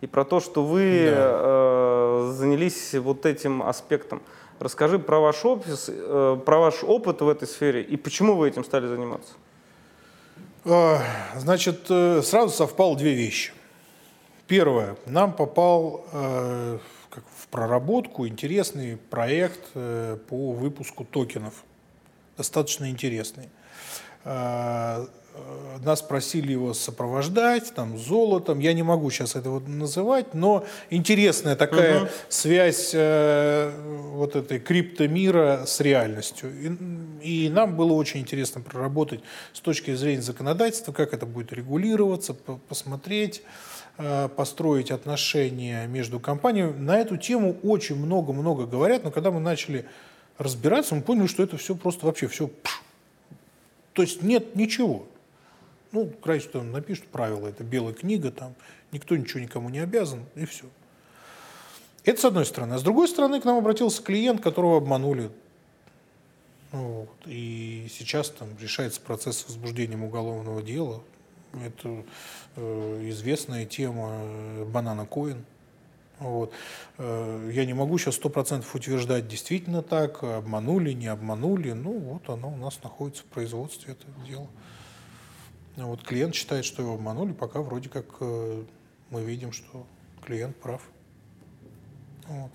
[0.03, 1.17] и про то, что вы да.
[1.19, 4.21] А, занялись вот этим аспектом.
[4.61, 8.65] Расскажи про ваш, офис, э, про ваш опыт в этой сфере и почему вы этим
[8.65, 9.33] стали заниматься.
[11.37, 13.53] Значит, э, сразу совпало две вещи.
[14.49, 14.97] Первое.
[15.07, 21.55] Нам попал э, как в проработку интересный проект по выпуску токенов.
[22.37, 23.49] Достаточно интересный.
[24.25, 25.07] Э,
[25.85, 28.59] нас просили его сопровождать, там, золотом.
[28.59, 32.09] Я не могу сейчас этого называть, но интересная такая угу.
[32.29, 33.73] связь э,
[34.13, 36.51] вот этой криптомира с реальностью.
[37.23, 39.21] И, и нам было очень интересно проработать
[39.53, 43.43] с точки зрения законодательства, как это будет регулироваться, посмотреть
[43.99, 46.77] э, построить отношения между компаниями.
[46.77, 49.87] На эту тему очень много-много говорят, но когда мы начали
[50.39, 52.83] разбираться, мы поняли, что это все просто вообще все пш,
[53.99, 55.09] то есть нет ничего.
[55.91, 58.55] Ну, край, что напишут правила, это белая книга, там
[58.93, 60.67] никто ничего никому не обязан, и все.
[62.05, 62.75] Это с одной стороны.
[62.75, 65.33] А с другой стороны, к нам обратился клиент, которого обманули.
[66.71, 67.09] Вот.
[67.27, 71.03] И сейчас там решается процесс возбуждения уголовного дела.
[71.53, 72.05] Это
[72.55, 75.45] э, известная тема э, банана коин.
[76.21, 76.53] Вот.
[76.99, 81.73] Э, я не могу сейчас сто процентов утверждать, действительно так, обманули, не обманули.
[81.73, 84.49] Ну, вот оно у нас находится в производстве, это дело.
[85.77, 88.63] Вот клиент считает, что его обманули, пока вроде как э,
[89.11, 89.87] мы видим, что
[90.25, 90.83] клиент прав.
[92.27, 92.51] Вот.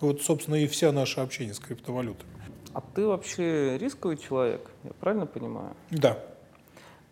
[0.00, 2.30] вот, собственно, и вся наша общение с криптовалютами.
[2.72, 5.74] А ты вообще рисковый человек, я правильно понимаю?
[5.90, 6.18] Да.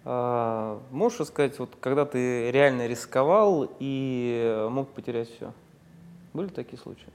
[0.05, 5.53] А, можешь сказать, вот когда ты реально рисковал и мог потерять все?
[6.35, 7.07] Были такие случаи?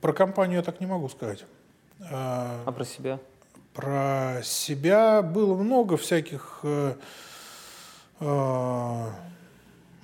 [0.00, 1.44] Про компанию я так не могу сказать.
[2.00, 3.18] А, а про себя?
[3.74, 6.94] Про себя было много всяких э,
[8.20, 9.10] э,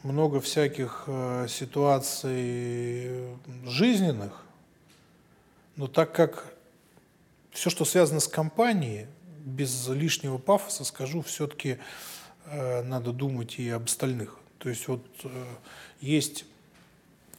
[0.03, 4.43] много всяких э, ситуаций жизненных,
[5.77, 6.53] но так как
[7.53, 9.07] все, что связано с компанией,
[9.45, 11.79] без лишнего пафоса скажу, все-таки
[12.47, 14.37] надо думать и об остальных.
[14.59, 15.05] То есть вот
[16.01, 16.45] есть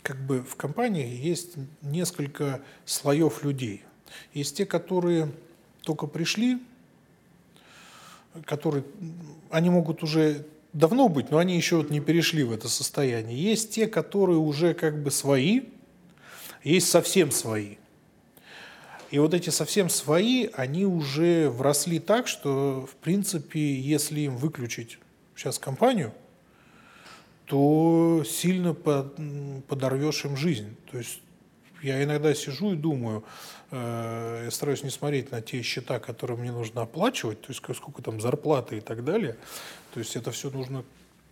[0.04, 3.84] как бы в компании есть несколько слоев людей.
[4.34, 5.32] Есть те, которые
[5.82, 6.60] только пришли,
[8.46, 8.84] которые,
[9.50, 13.42] они могут уже давно быть, но они еще вот не перешли в это состояние.
[13.42, 15.62] Есть те, которые уже как бы свои,
[16.64, 17.76] есть совсем свои.
[19.12, 24.98] И вот эти совсем свои, они уже вросли так, что, в принципе, если им выключить
[25.36, 26.14] сейчас компанию,
[27.46, 30.76] то сильно подорвешь им жизнь.
[30.92, 31.22] То есть
[31.82, 33.24] я иногда сижу и думаю,
[33.72, 38.02] э, я стараюсь не смотреть на те счета, которые мне нужно оплачивать, то есть сколько
[38.02, 39.38] там зарплаты и так далее.
[39.94, 40.86] То есть это все нужно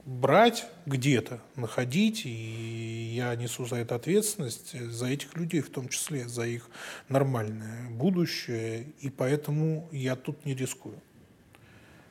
[0.05, 6.27] брать где-то, находить, и я несу за это ответственность, за этих людей в том числе,
[6.27, 6.69] за их
[7.07, 10.95] нормальное будущее, и поэтому я тут не рискую.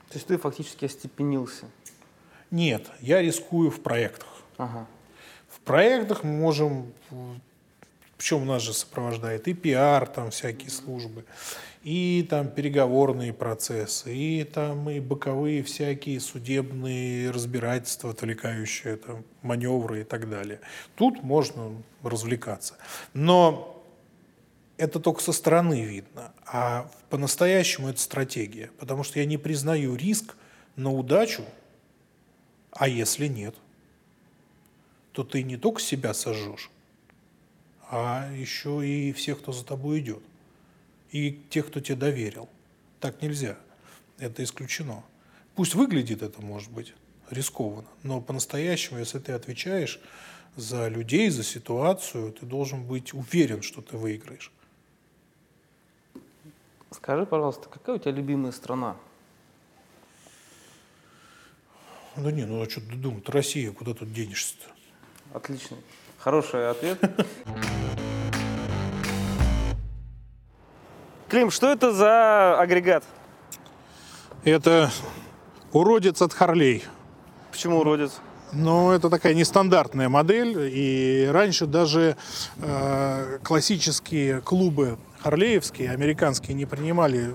[0.08, 1.66] То есть ты фактически остепенился?
[2.50, 4.28] Нет, я рискую в проектах.
[4.58, 4.86] Ага.
[5.48, 6.92] В проектах мы можем,
[8.16, 11.24] причем нас же сопровождает и пиар, там всякие службы,
[11.82, 20.04] и там переговорные процессы, и там и боковые всякие судебные разбирательства, отвлекающие там маневры и
[20.04, 20.60] так далее.
[20.96, 21.72] Тут можно
[22.02, 22.74] развлекаться.
[23.14, 23.82] Но
[24.76, 30.36] это только со стороны видно, а по-настоящему это стратегия, потому что я не признаю риск
[30.76, 31.44] на удачу,
[32.72, 33.54] а если нет,
[35.12, 36.70] то ты не только себя сожжешь,
[37.90, 40.22] а еще и всех, кто за тобой идет
[41.10, 42.48] и тех, кто тебе доверил.
[43.00, 43.56] Так нельзя.
[44.18, 45.02] Это исключено.
[45.54, 46.94] Пусть выглядит это, может быть,
[47.30, 50.00] рискованно, но по-настоящему, если ты отвечаешь
[50.56, 54.52] за людей, за ситуацию, ты должен быть уверен, что ты выиграешь.
[56.90, 58.96] Скажи, пожалуйста, какая у тебя любимая страна?
[62.16, 64.66] Да не, ну а что ты думаешь, Россия, куда тут денешься-то?
[65.36, 65.76] Отлично.
[66.18, 66.98] Хороший ответ.
[71.28, 73.04] Клим, что это за агрегат?
[74.42, 74.90] Это
[75.72, 76.84] уродец от Харлей.
[77.52, 78.20] Почему уродец?
[78.52, 82.16] Ну, это такая нестандартная модель, и раньше даже
[82.56, 87.32] э, классические клубы харлеевские, американские, не принимали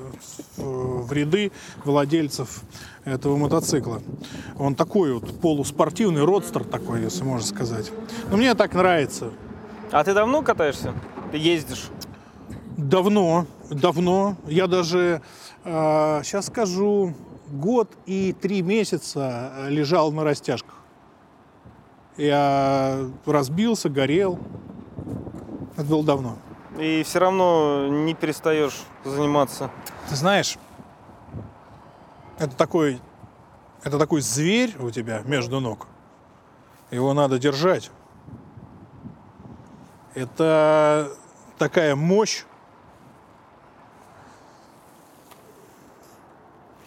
[0.57, 1.51] в ряды
[1.83, 2.61] владельцев
[3.05, 4.01] этого мотоцикла.
[4.57, 7.91] Он такой вот полуспортивный, родстер такой, если можно сказать.
[8.29, 9.31] Но мне так нравится.
[9.91, 10.93] А ты давно катаешься?
[11.31, 11.89] Ты ездишь?
[12.77, 14.35] Давно, давно.
[14.47, 15.21] Я даже,
[15.63, 17.13] э, сейчас скажу,
[17.47, 20.75] год и три месяца лежал на растяжках.
[22.17, 24.39] Я разбился, горел.
[25.75, 26.37] Это было давно.
[26.79, 29.69] И все равно не перестаешь заниматься.
[30.09, 30.57] Ты знаешь,
[32.37, 33.01] это такой,
[33.83, 35.87] это такой зверь у тебя между ног.
[36.91, 37.91] Его надо держать.
[40.13, 41.11] Это
[41.57, 42.43] такая мощь,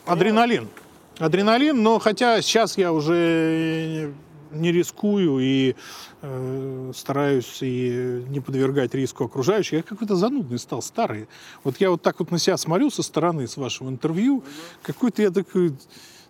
[0.09, 0.71] Адреналин.
[1.19, 4.15] Адреналин, но хотя сейчас я уже
[4.51, 5.75] не рискую и
[6.23, 9.73] э, стараюсь и не подвергать риску окружающих.
[9.73, 11.29] Я какой-то занудный стал, старый.
[11.65, 14.45] Вот я вот так вот на себя смотрю со стороны с вашего интервью,
[14.83, 15.75] какой-то я такой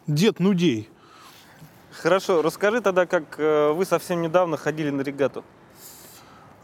[0.06, 0.88] дед нудей.
[1.90, 5.44] Хорошо, расскажи тогда, как э, вы совсем недавно ходили на регату.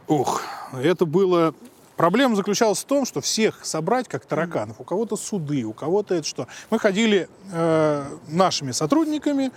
[0.06, 0.42] Ох,
[0.72, 1.54] это было
[1.96, 4.80] Проблема заключалась в том, что всех собрать как тараканов.
[4.80, 6.48] У кого-то суды, у кого-то это что.
[6.70, 9.52] Мы ходили э, нашими сотрудниками,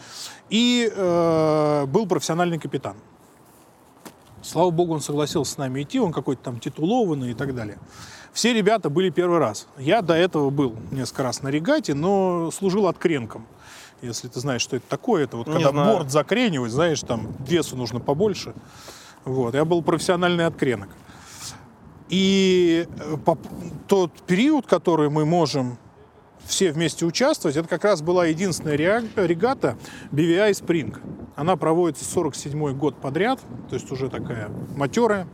[0.49, 2.95] и э, был профессиональный капитан.
[4.43, 7.79] Слава богу, он согласился с нами идти, он какой-то там титулованный и так далее.
[8.33, 9.67] Все ребята были первый раз.
[9.79, 13.47] Я до этого был несколько раз на регате, но служил откренком.
[14.03, 15.91] Если ты знаешь, что это такое, это вот Не когда знаю.
[15.91, 18.53] борт закренивать, знаешь, там весу нужно побольше.
[19.25, 20.89] Вот, я был профессиональный откренок.
[22.09, 23.35] И э,
[23.87, 25.77] тот период, который мы можем
[26.45, 29.77] все вместе участвовать, это как раз была единственная регата
[30.11, 30.97] BVI Spring.
[31.35, 33.39] Она проводится 47 год подряд,
[33.69, 35.27] то есть уже такая матерая.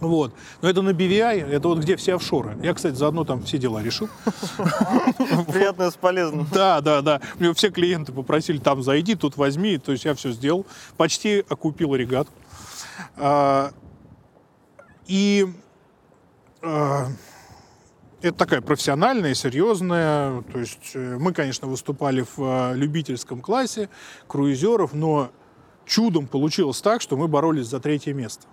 [0.00, 0.34] Вот.
[0.60, 2.58] Но это на BVI, это вот где все офшоры.
[2.62, 4.08] Я, кстати, заодно там все дела решил.
[5.48, 6.46] Приятно с полезным.
[6.52, 7.20] Да, да, да.
[7.38, 9.78] Мне все клиенты попросили, там зайди, тут возьми.
[9.78, 10.66] То есть я все сделал.
[10.96, 12.28] Почти окупил регат.
[13.16, 13.72] А,
[15.06, 15.46] и
[18.20, 20.42] это такая профессиональная, серьезная.
[20.42, 23.88] То есть э, мы, конечно, выступали в э, любительском классе
[24.26, 25.30] круизеров, но
[25.86, 28.46] чудом получилось так, что мы боролись за третье место.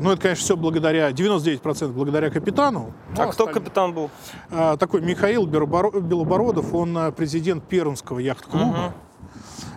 [0.00, 2.92] Ну, это, конечно, все благодаря, 99% благодаря капитану.
[3.16, 4.10] Ну, а кто капитан был?
[4.50, 8.94] Такой Михаил Белобородов, он э, президент Пермского яхт-клуба.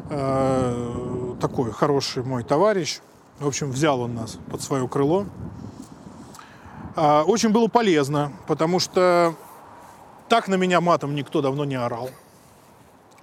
[0.09, 1.37] Угу.
[1.39, 2.99] Такой хороший мой товарищ.
[3.39, 5.25] В общем, взял он нас под свое крыло.
[6.99, 9.35] А, очень было полезно, потому что
[10.29, 12.09] так на меня матом никто давно не орал.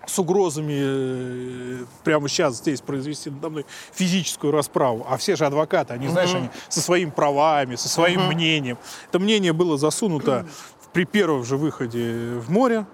[0.06, 5.04] с угрозами э, прямо сейчас здесь произвести надо мной физическую расправу.
[5.08, 8.78] А все же адвокаты, они, знаешь, они со своими правами, со своим мнением.
[9.08, 10.46] Это мнение было засунуто
[10.92, 12.86] при первом же выходе в море.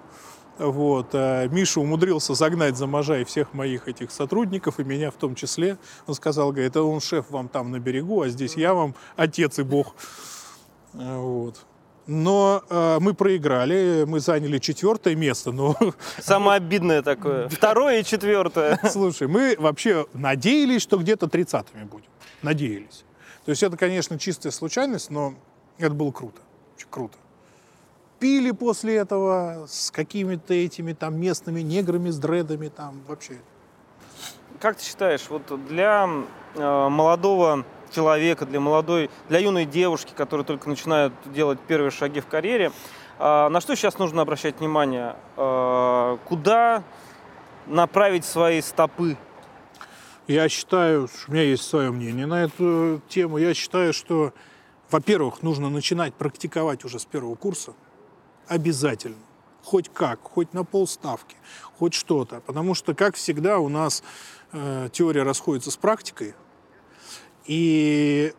[0.57, 1.09] Вот.
[1.13, 5.77] А Миша умудрился загнать за Можай всех моих этих сотрудников, и меня в том числе.
[6.07, 9.59] Он сказал, говорит, это он шеф вам там на берегу, а здесь я вам отец
[9.59, 9.93] и бог.
[10.93, 11.65] А, Вот.
[12.07, 15.75] Но э, мы проиграли, мы заняли четвертое место, но
[16.19, 17.47] Самое обидное такое.
[17.49, 18.79] Второе и четвертое.
[18.89, 22.09] Слушай, мы вообще надеялись, что где-то 30-ми будем.
[22.41, 23.05] Надеялись.
[23.45, 25.35] То есть это, конечно, чистая случайность, но
[25.77, 26.41] это было круто.
[26.75, 27.17] Очень круто.
[28.19, 33.37] Пили после этого с какими-то этими там местными неграми с дредами там вообще.
[34.59, 36.09] Как ты считаешь, вот для
[36.55, 42.27] э, молодого человека, для молодой, для юной девушки, которые только начинают делать первые шаги в
[42.27, 42.71] карьере,
[43.19, 45.15] э, на что сейчас нужно обращать внимание?
[45.37, 46.83] Э, куда
[47.67, 49.17] направить свои стопы?
[50.27, 53.37] Я считаю, у меня есть свое мнение на эту тему.
[53.37, 54.33] Я считаю, что,
[54.89, 57.73] во-первых, нужно начинать практиковать уже с первого курса.
[58.47, 59.17] Обязательно.
[59.63, 61.35] Хоть как, хоть на полставки,
[61.77, 62.41] хоть что-то.
[62.41, 64.03] Потому что, как всегда, у нас
[64.53, 66.33] э, теория расходится с практикой.
[67.51, 68.33] И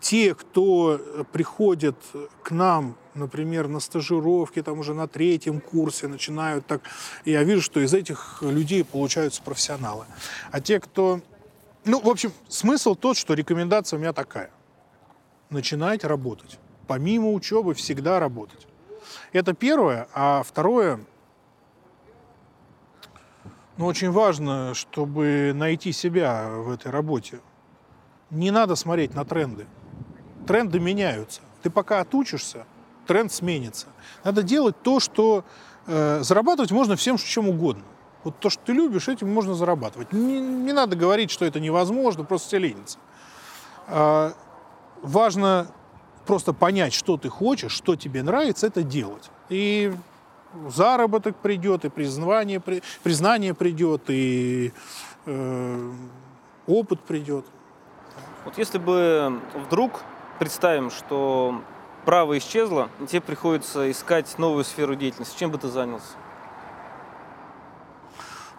[0.00, 1.00] те, кто
[1.32, 1.96] приходят
[2.42, 6.82] к нам, например, на стажировки, там уже на третьем курсе начинают так,
[7.24, 10.04] я вижу, что из этих людей получаются профессионалы.
[10.50, 11.22] А те, кто...
[11.86, 14.50] Ну, в общем, смысл тот, что рекомендация у меня такая.
[15.48, 16.58] Начинать работать.
[16.86, 18.66] Помимо учебы всегда работать.
[19.32, 20.06] Это первое.
[20.12, 21.00] А второе,
[23.78, 27.40] ну, очень важно, чтобы найти себя в этой работе.
[28.30, 29.66] Не надо смотреть на тренды.
[30.46, 31.40] Тренды меняются.
[31.62, 32.64] Ты пока отучишься,
[33.06, 33.86] тренд сменится.
[34.24, 35.44] Надо делать то, что
[35.86, 37.82] э, зарабатывать можно всем чем угодно.
[38.24, 40.12] Вот то, что ты любишь, этим можно зарабатывать.
[40.12, 42.98] Не, не надо говорить, что это невозможно, просто все ленится.
[43.88, 44.34] А,
[45.02, 45.68] важно
[46.26, 49.30] просто понять, что ты хочешь, что тебе нравится, это делать.
[49.48, 49.92] И
[50.68, 54.72] заработок придет, и признание, при- признание придет, и
[55.26, 55.92] э,
[56.66, 57.46] опыт придет.
[58.44, 60.00] Вот если бы вдруг
[60.38, 61.62] представим, что
[62.04, 66.14] право исчезло, и тебе приходится искать новую сферу деятельности, чем бы ты занялся?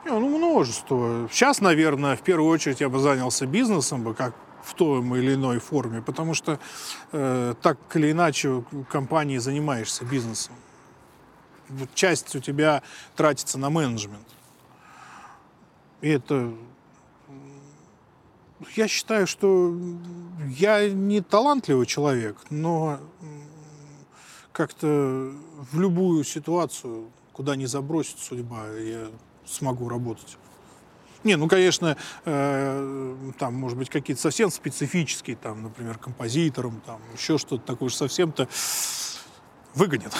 [0.05, 1.27] Не, ну, множество.
[1.31, 5.59] Сейчас, наверное, в первую очередь я бы занялся бизнесом, бы, как в той или иной
[5.59, 6.59] форме, потому что
[7.11, 10.53] э, так или иначе в компании занимаешься бизнесом.
[11.93, 12.83] Часть у тебя
[13.15, 14.27] тратится на менеджмент.
[16.01, 16.53] И это...
[18.75, 19.75] Я считаю, что
[20.47, 22.99] я не талантливый человек, но
[24.51, 25.31] как-то
[25.71, 29.07] в любую ситуацию, куда не забросит судьба, я
[29.45, 30.37] смогу работать.
[31.23, 37.37] Не, ну, конечно, э, там, может быть, какие-то совсем специфические, там, например, композитором, там, еще
[37.37, 38.47] что-то такое уж совсем-то
[39.75, 40.13] выгонят.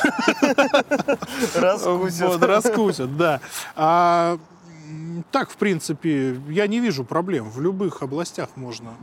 [1.54, 3.42] Вот, раскусят, да.
[3.76, 4.38] А
[5.30, 7.49] так, в принципе, я не вижу проблем.
[7.49, 8.95] В любых областях можно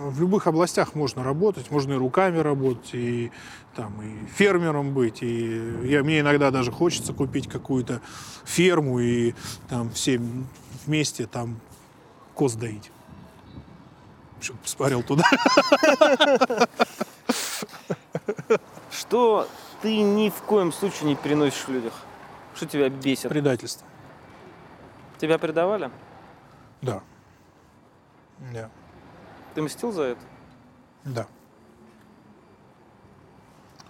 [0.00, 3.30] в любых областях можно работать, можно и руками работать, и
[3.74, 8.00] там и фермером быть, и я, мне иногда даже хочется купить какую-то
[8.44, 9.34] ферму и
[9.68, 10.20] там все
[10.86, 11.60] вместе там
[12.34, 12.90] коз доить.
[14.40, 15.24] Чтоб посмотрел туда.
[18.90, 19.46] Что
[19.82, 21.92] ты ни в коем случае не переносишь в людях?
[22.60, 23.30] Что тебя бесит?
[23.30, 23.86] Предательство.
[25.16, 25.90] Тебя предавали?
[26.82, 27.02] Да.
[28.52, 28.68] Да.
[29.54, 30.20] Ты мстил за это?
[31.04, 31.26] Да.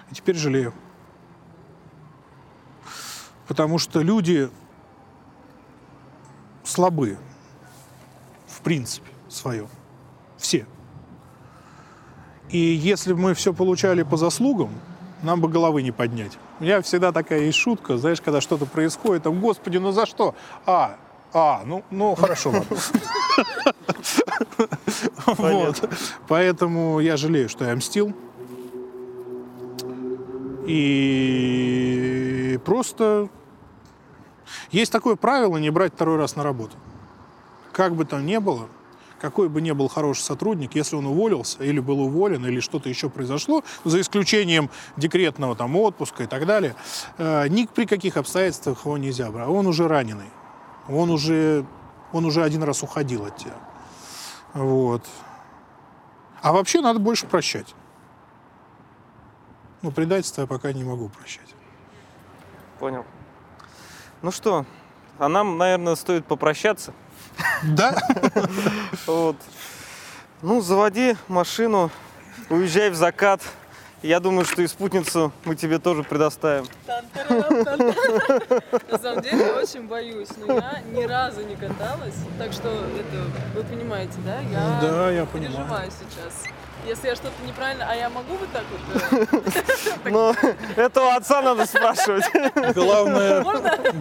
[0.08, 0.72] И теперь жалею.
[3.48, 4.48] Потому что люди
[6.62, 7.18] слабы.
[8.46, 9.66] В принципе, своем.
[10.36, 10.64] Все.
[12.50, 14.70] И если бы мы все получали по заслугам,
[15.22, 16.38] нам бы головы не поднять.
[16.58, 20.34] У меня всегда такая есть шутка, знаешь, когда что-то происходит, там, господи, ну за что?
[20.66, 20.96] А,
[21.32, 22.52] а, ну, ну хорошо.
[25.26, 25.88] Вот.
[26.28, 28.12] Поэтому я жалею, что я мстил.
[30.66, 33.28] И просто
[34.70, 36.76] есть такое правило не брать второй раз на работу.
[37.72, 38.68] Как бы там ни было,
[39.20, 43.10] какой бы ни был хороший сотрудник, если он уволился или был уволен, или что-то еще
[43.10, 46.74] произошло, за исключением декретного там отпуска и так далее,
[47.18, 49.48] э, ни при каких обстоятельствах его нельзя брать.
[49.48, 50.30] Он уже раненый.
[50.88, 51.66] Он уже,
[52.12, 53.54] он уже один раз уходил от тебя.
[54.54, 55.04] Вот.
[56.42, 57.74] А вообще надо больше прощать.
[59.82, 61.54] Ну, предательство я пока не могу прощать.
[62.78, 63.04] Понял.
[64.22, 64.66] Ну что,
[65.18, 66.94] а нам, наверное, стоит попрощаться.
[67.62, 67.96] Да?
[69.06, 69.36] Вот.
[70.42, 71.90] Ну, заводи машину,
[72.48, 73.42] уезжай в закат.
[74.02, 76.66] Я думаю, что и спутницу мы тебе тоже предоставим.
[78.88, 83.24] На самом деле, я очень боюсь, но я ни разу не каталась, так что это,
[83.54, 84.40] вы понимаете, да?
[84.40, 85.52] Я Да, я понимаю.
[85.54, 86.44] переживаю сейчас.
[86.86, 88.80] Если я что-то неправильно, а я могу вот так вот?
[90.04, 90.34] э, Но
[90.76, 92.24] этого отца надо спрашивать.
[92.74, 93.44] Главное,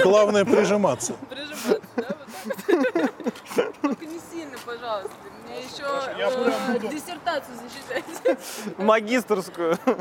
[0.02, 1.14] главное прижиматься.
[1.30, 3.18] Прижиматься, да, вот так
[3.58, 3.82] вот?
[3.82, 4.58] Только не сильно,
[4.90, 5.12] пожалуйста.
[5.46, 5.86] Мне еще
[6.18, 6.88] я прям э, буду.
[6.88, 8.78] диссертацию защищать.
[8.78, 9.78] Магистрскую.
[9.86, 9.96] Ну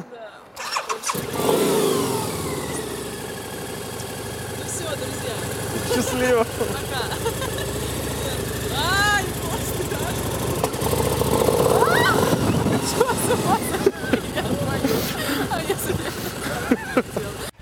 [4.66, 5.34] все, друзья,
[5.94, 6.44] Счастливо.
[6.44, 7.02] пока.
[8.76, 9.24] Ай,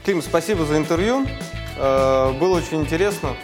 [0.05, 1.27] Клим, спасибо за интервью.
[1.77, 3.37] Э, Было очень интересно.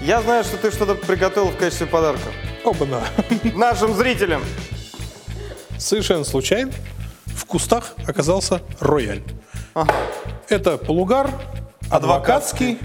[0.00, 2.28] Я знаю, что ты что-то приготовил в качестве подарка
[2.64, 3.02] Оба-на.
[3.54, 4.42] нашим зрителям.
[5.78, 6.72] Совершенно случайно
[7.26, 9.22] в кустах оказался рояль.
[9.74, 9.94] Ага.
[10.48, 11.30] Это полугар,
[11.90, 12.78] адвокатский,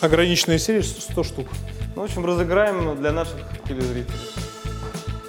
[0.00, 1.48] ограниченная серия 100 штук.
[1.94, 3.36] Ну, в общем, разыграем для наших
[3.68, 4.16] телезрителей.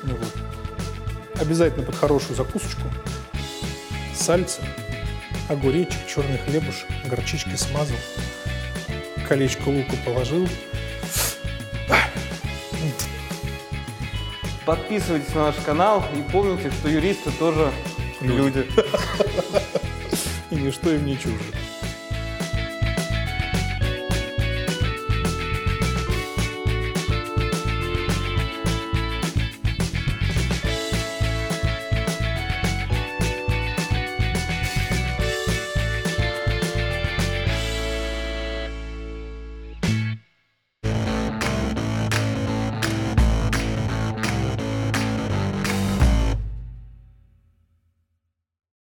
[0.03, 1.41] Ну вот.
[1.41, 2.83] Обязательно под хорошую закусочку.
[4.15, 4.61] Сальца,
[5.49, 7.97] огуречек, черный хлебушек, горчички смазал,
[9.27, 10.47] колечко лука положил.
[14.65, 17.69] Подписывайтесь на наш канал и помните, что юристы тоже
[18.21, 18.65] люди.
[20.51, 21.43] И ничто им не чуждо.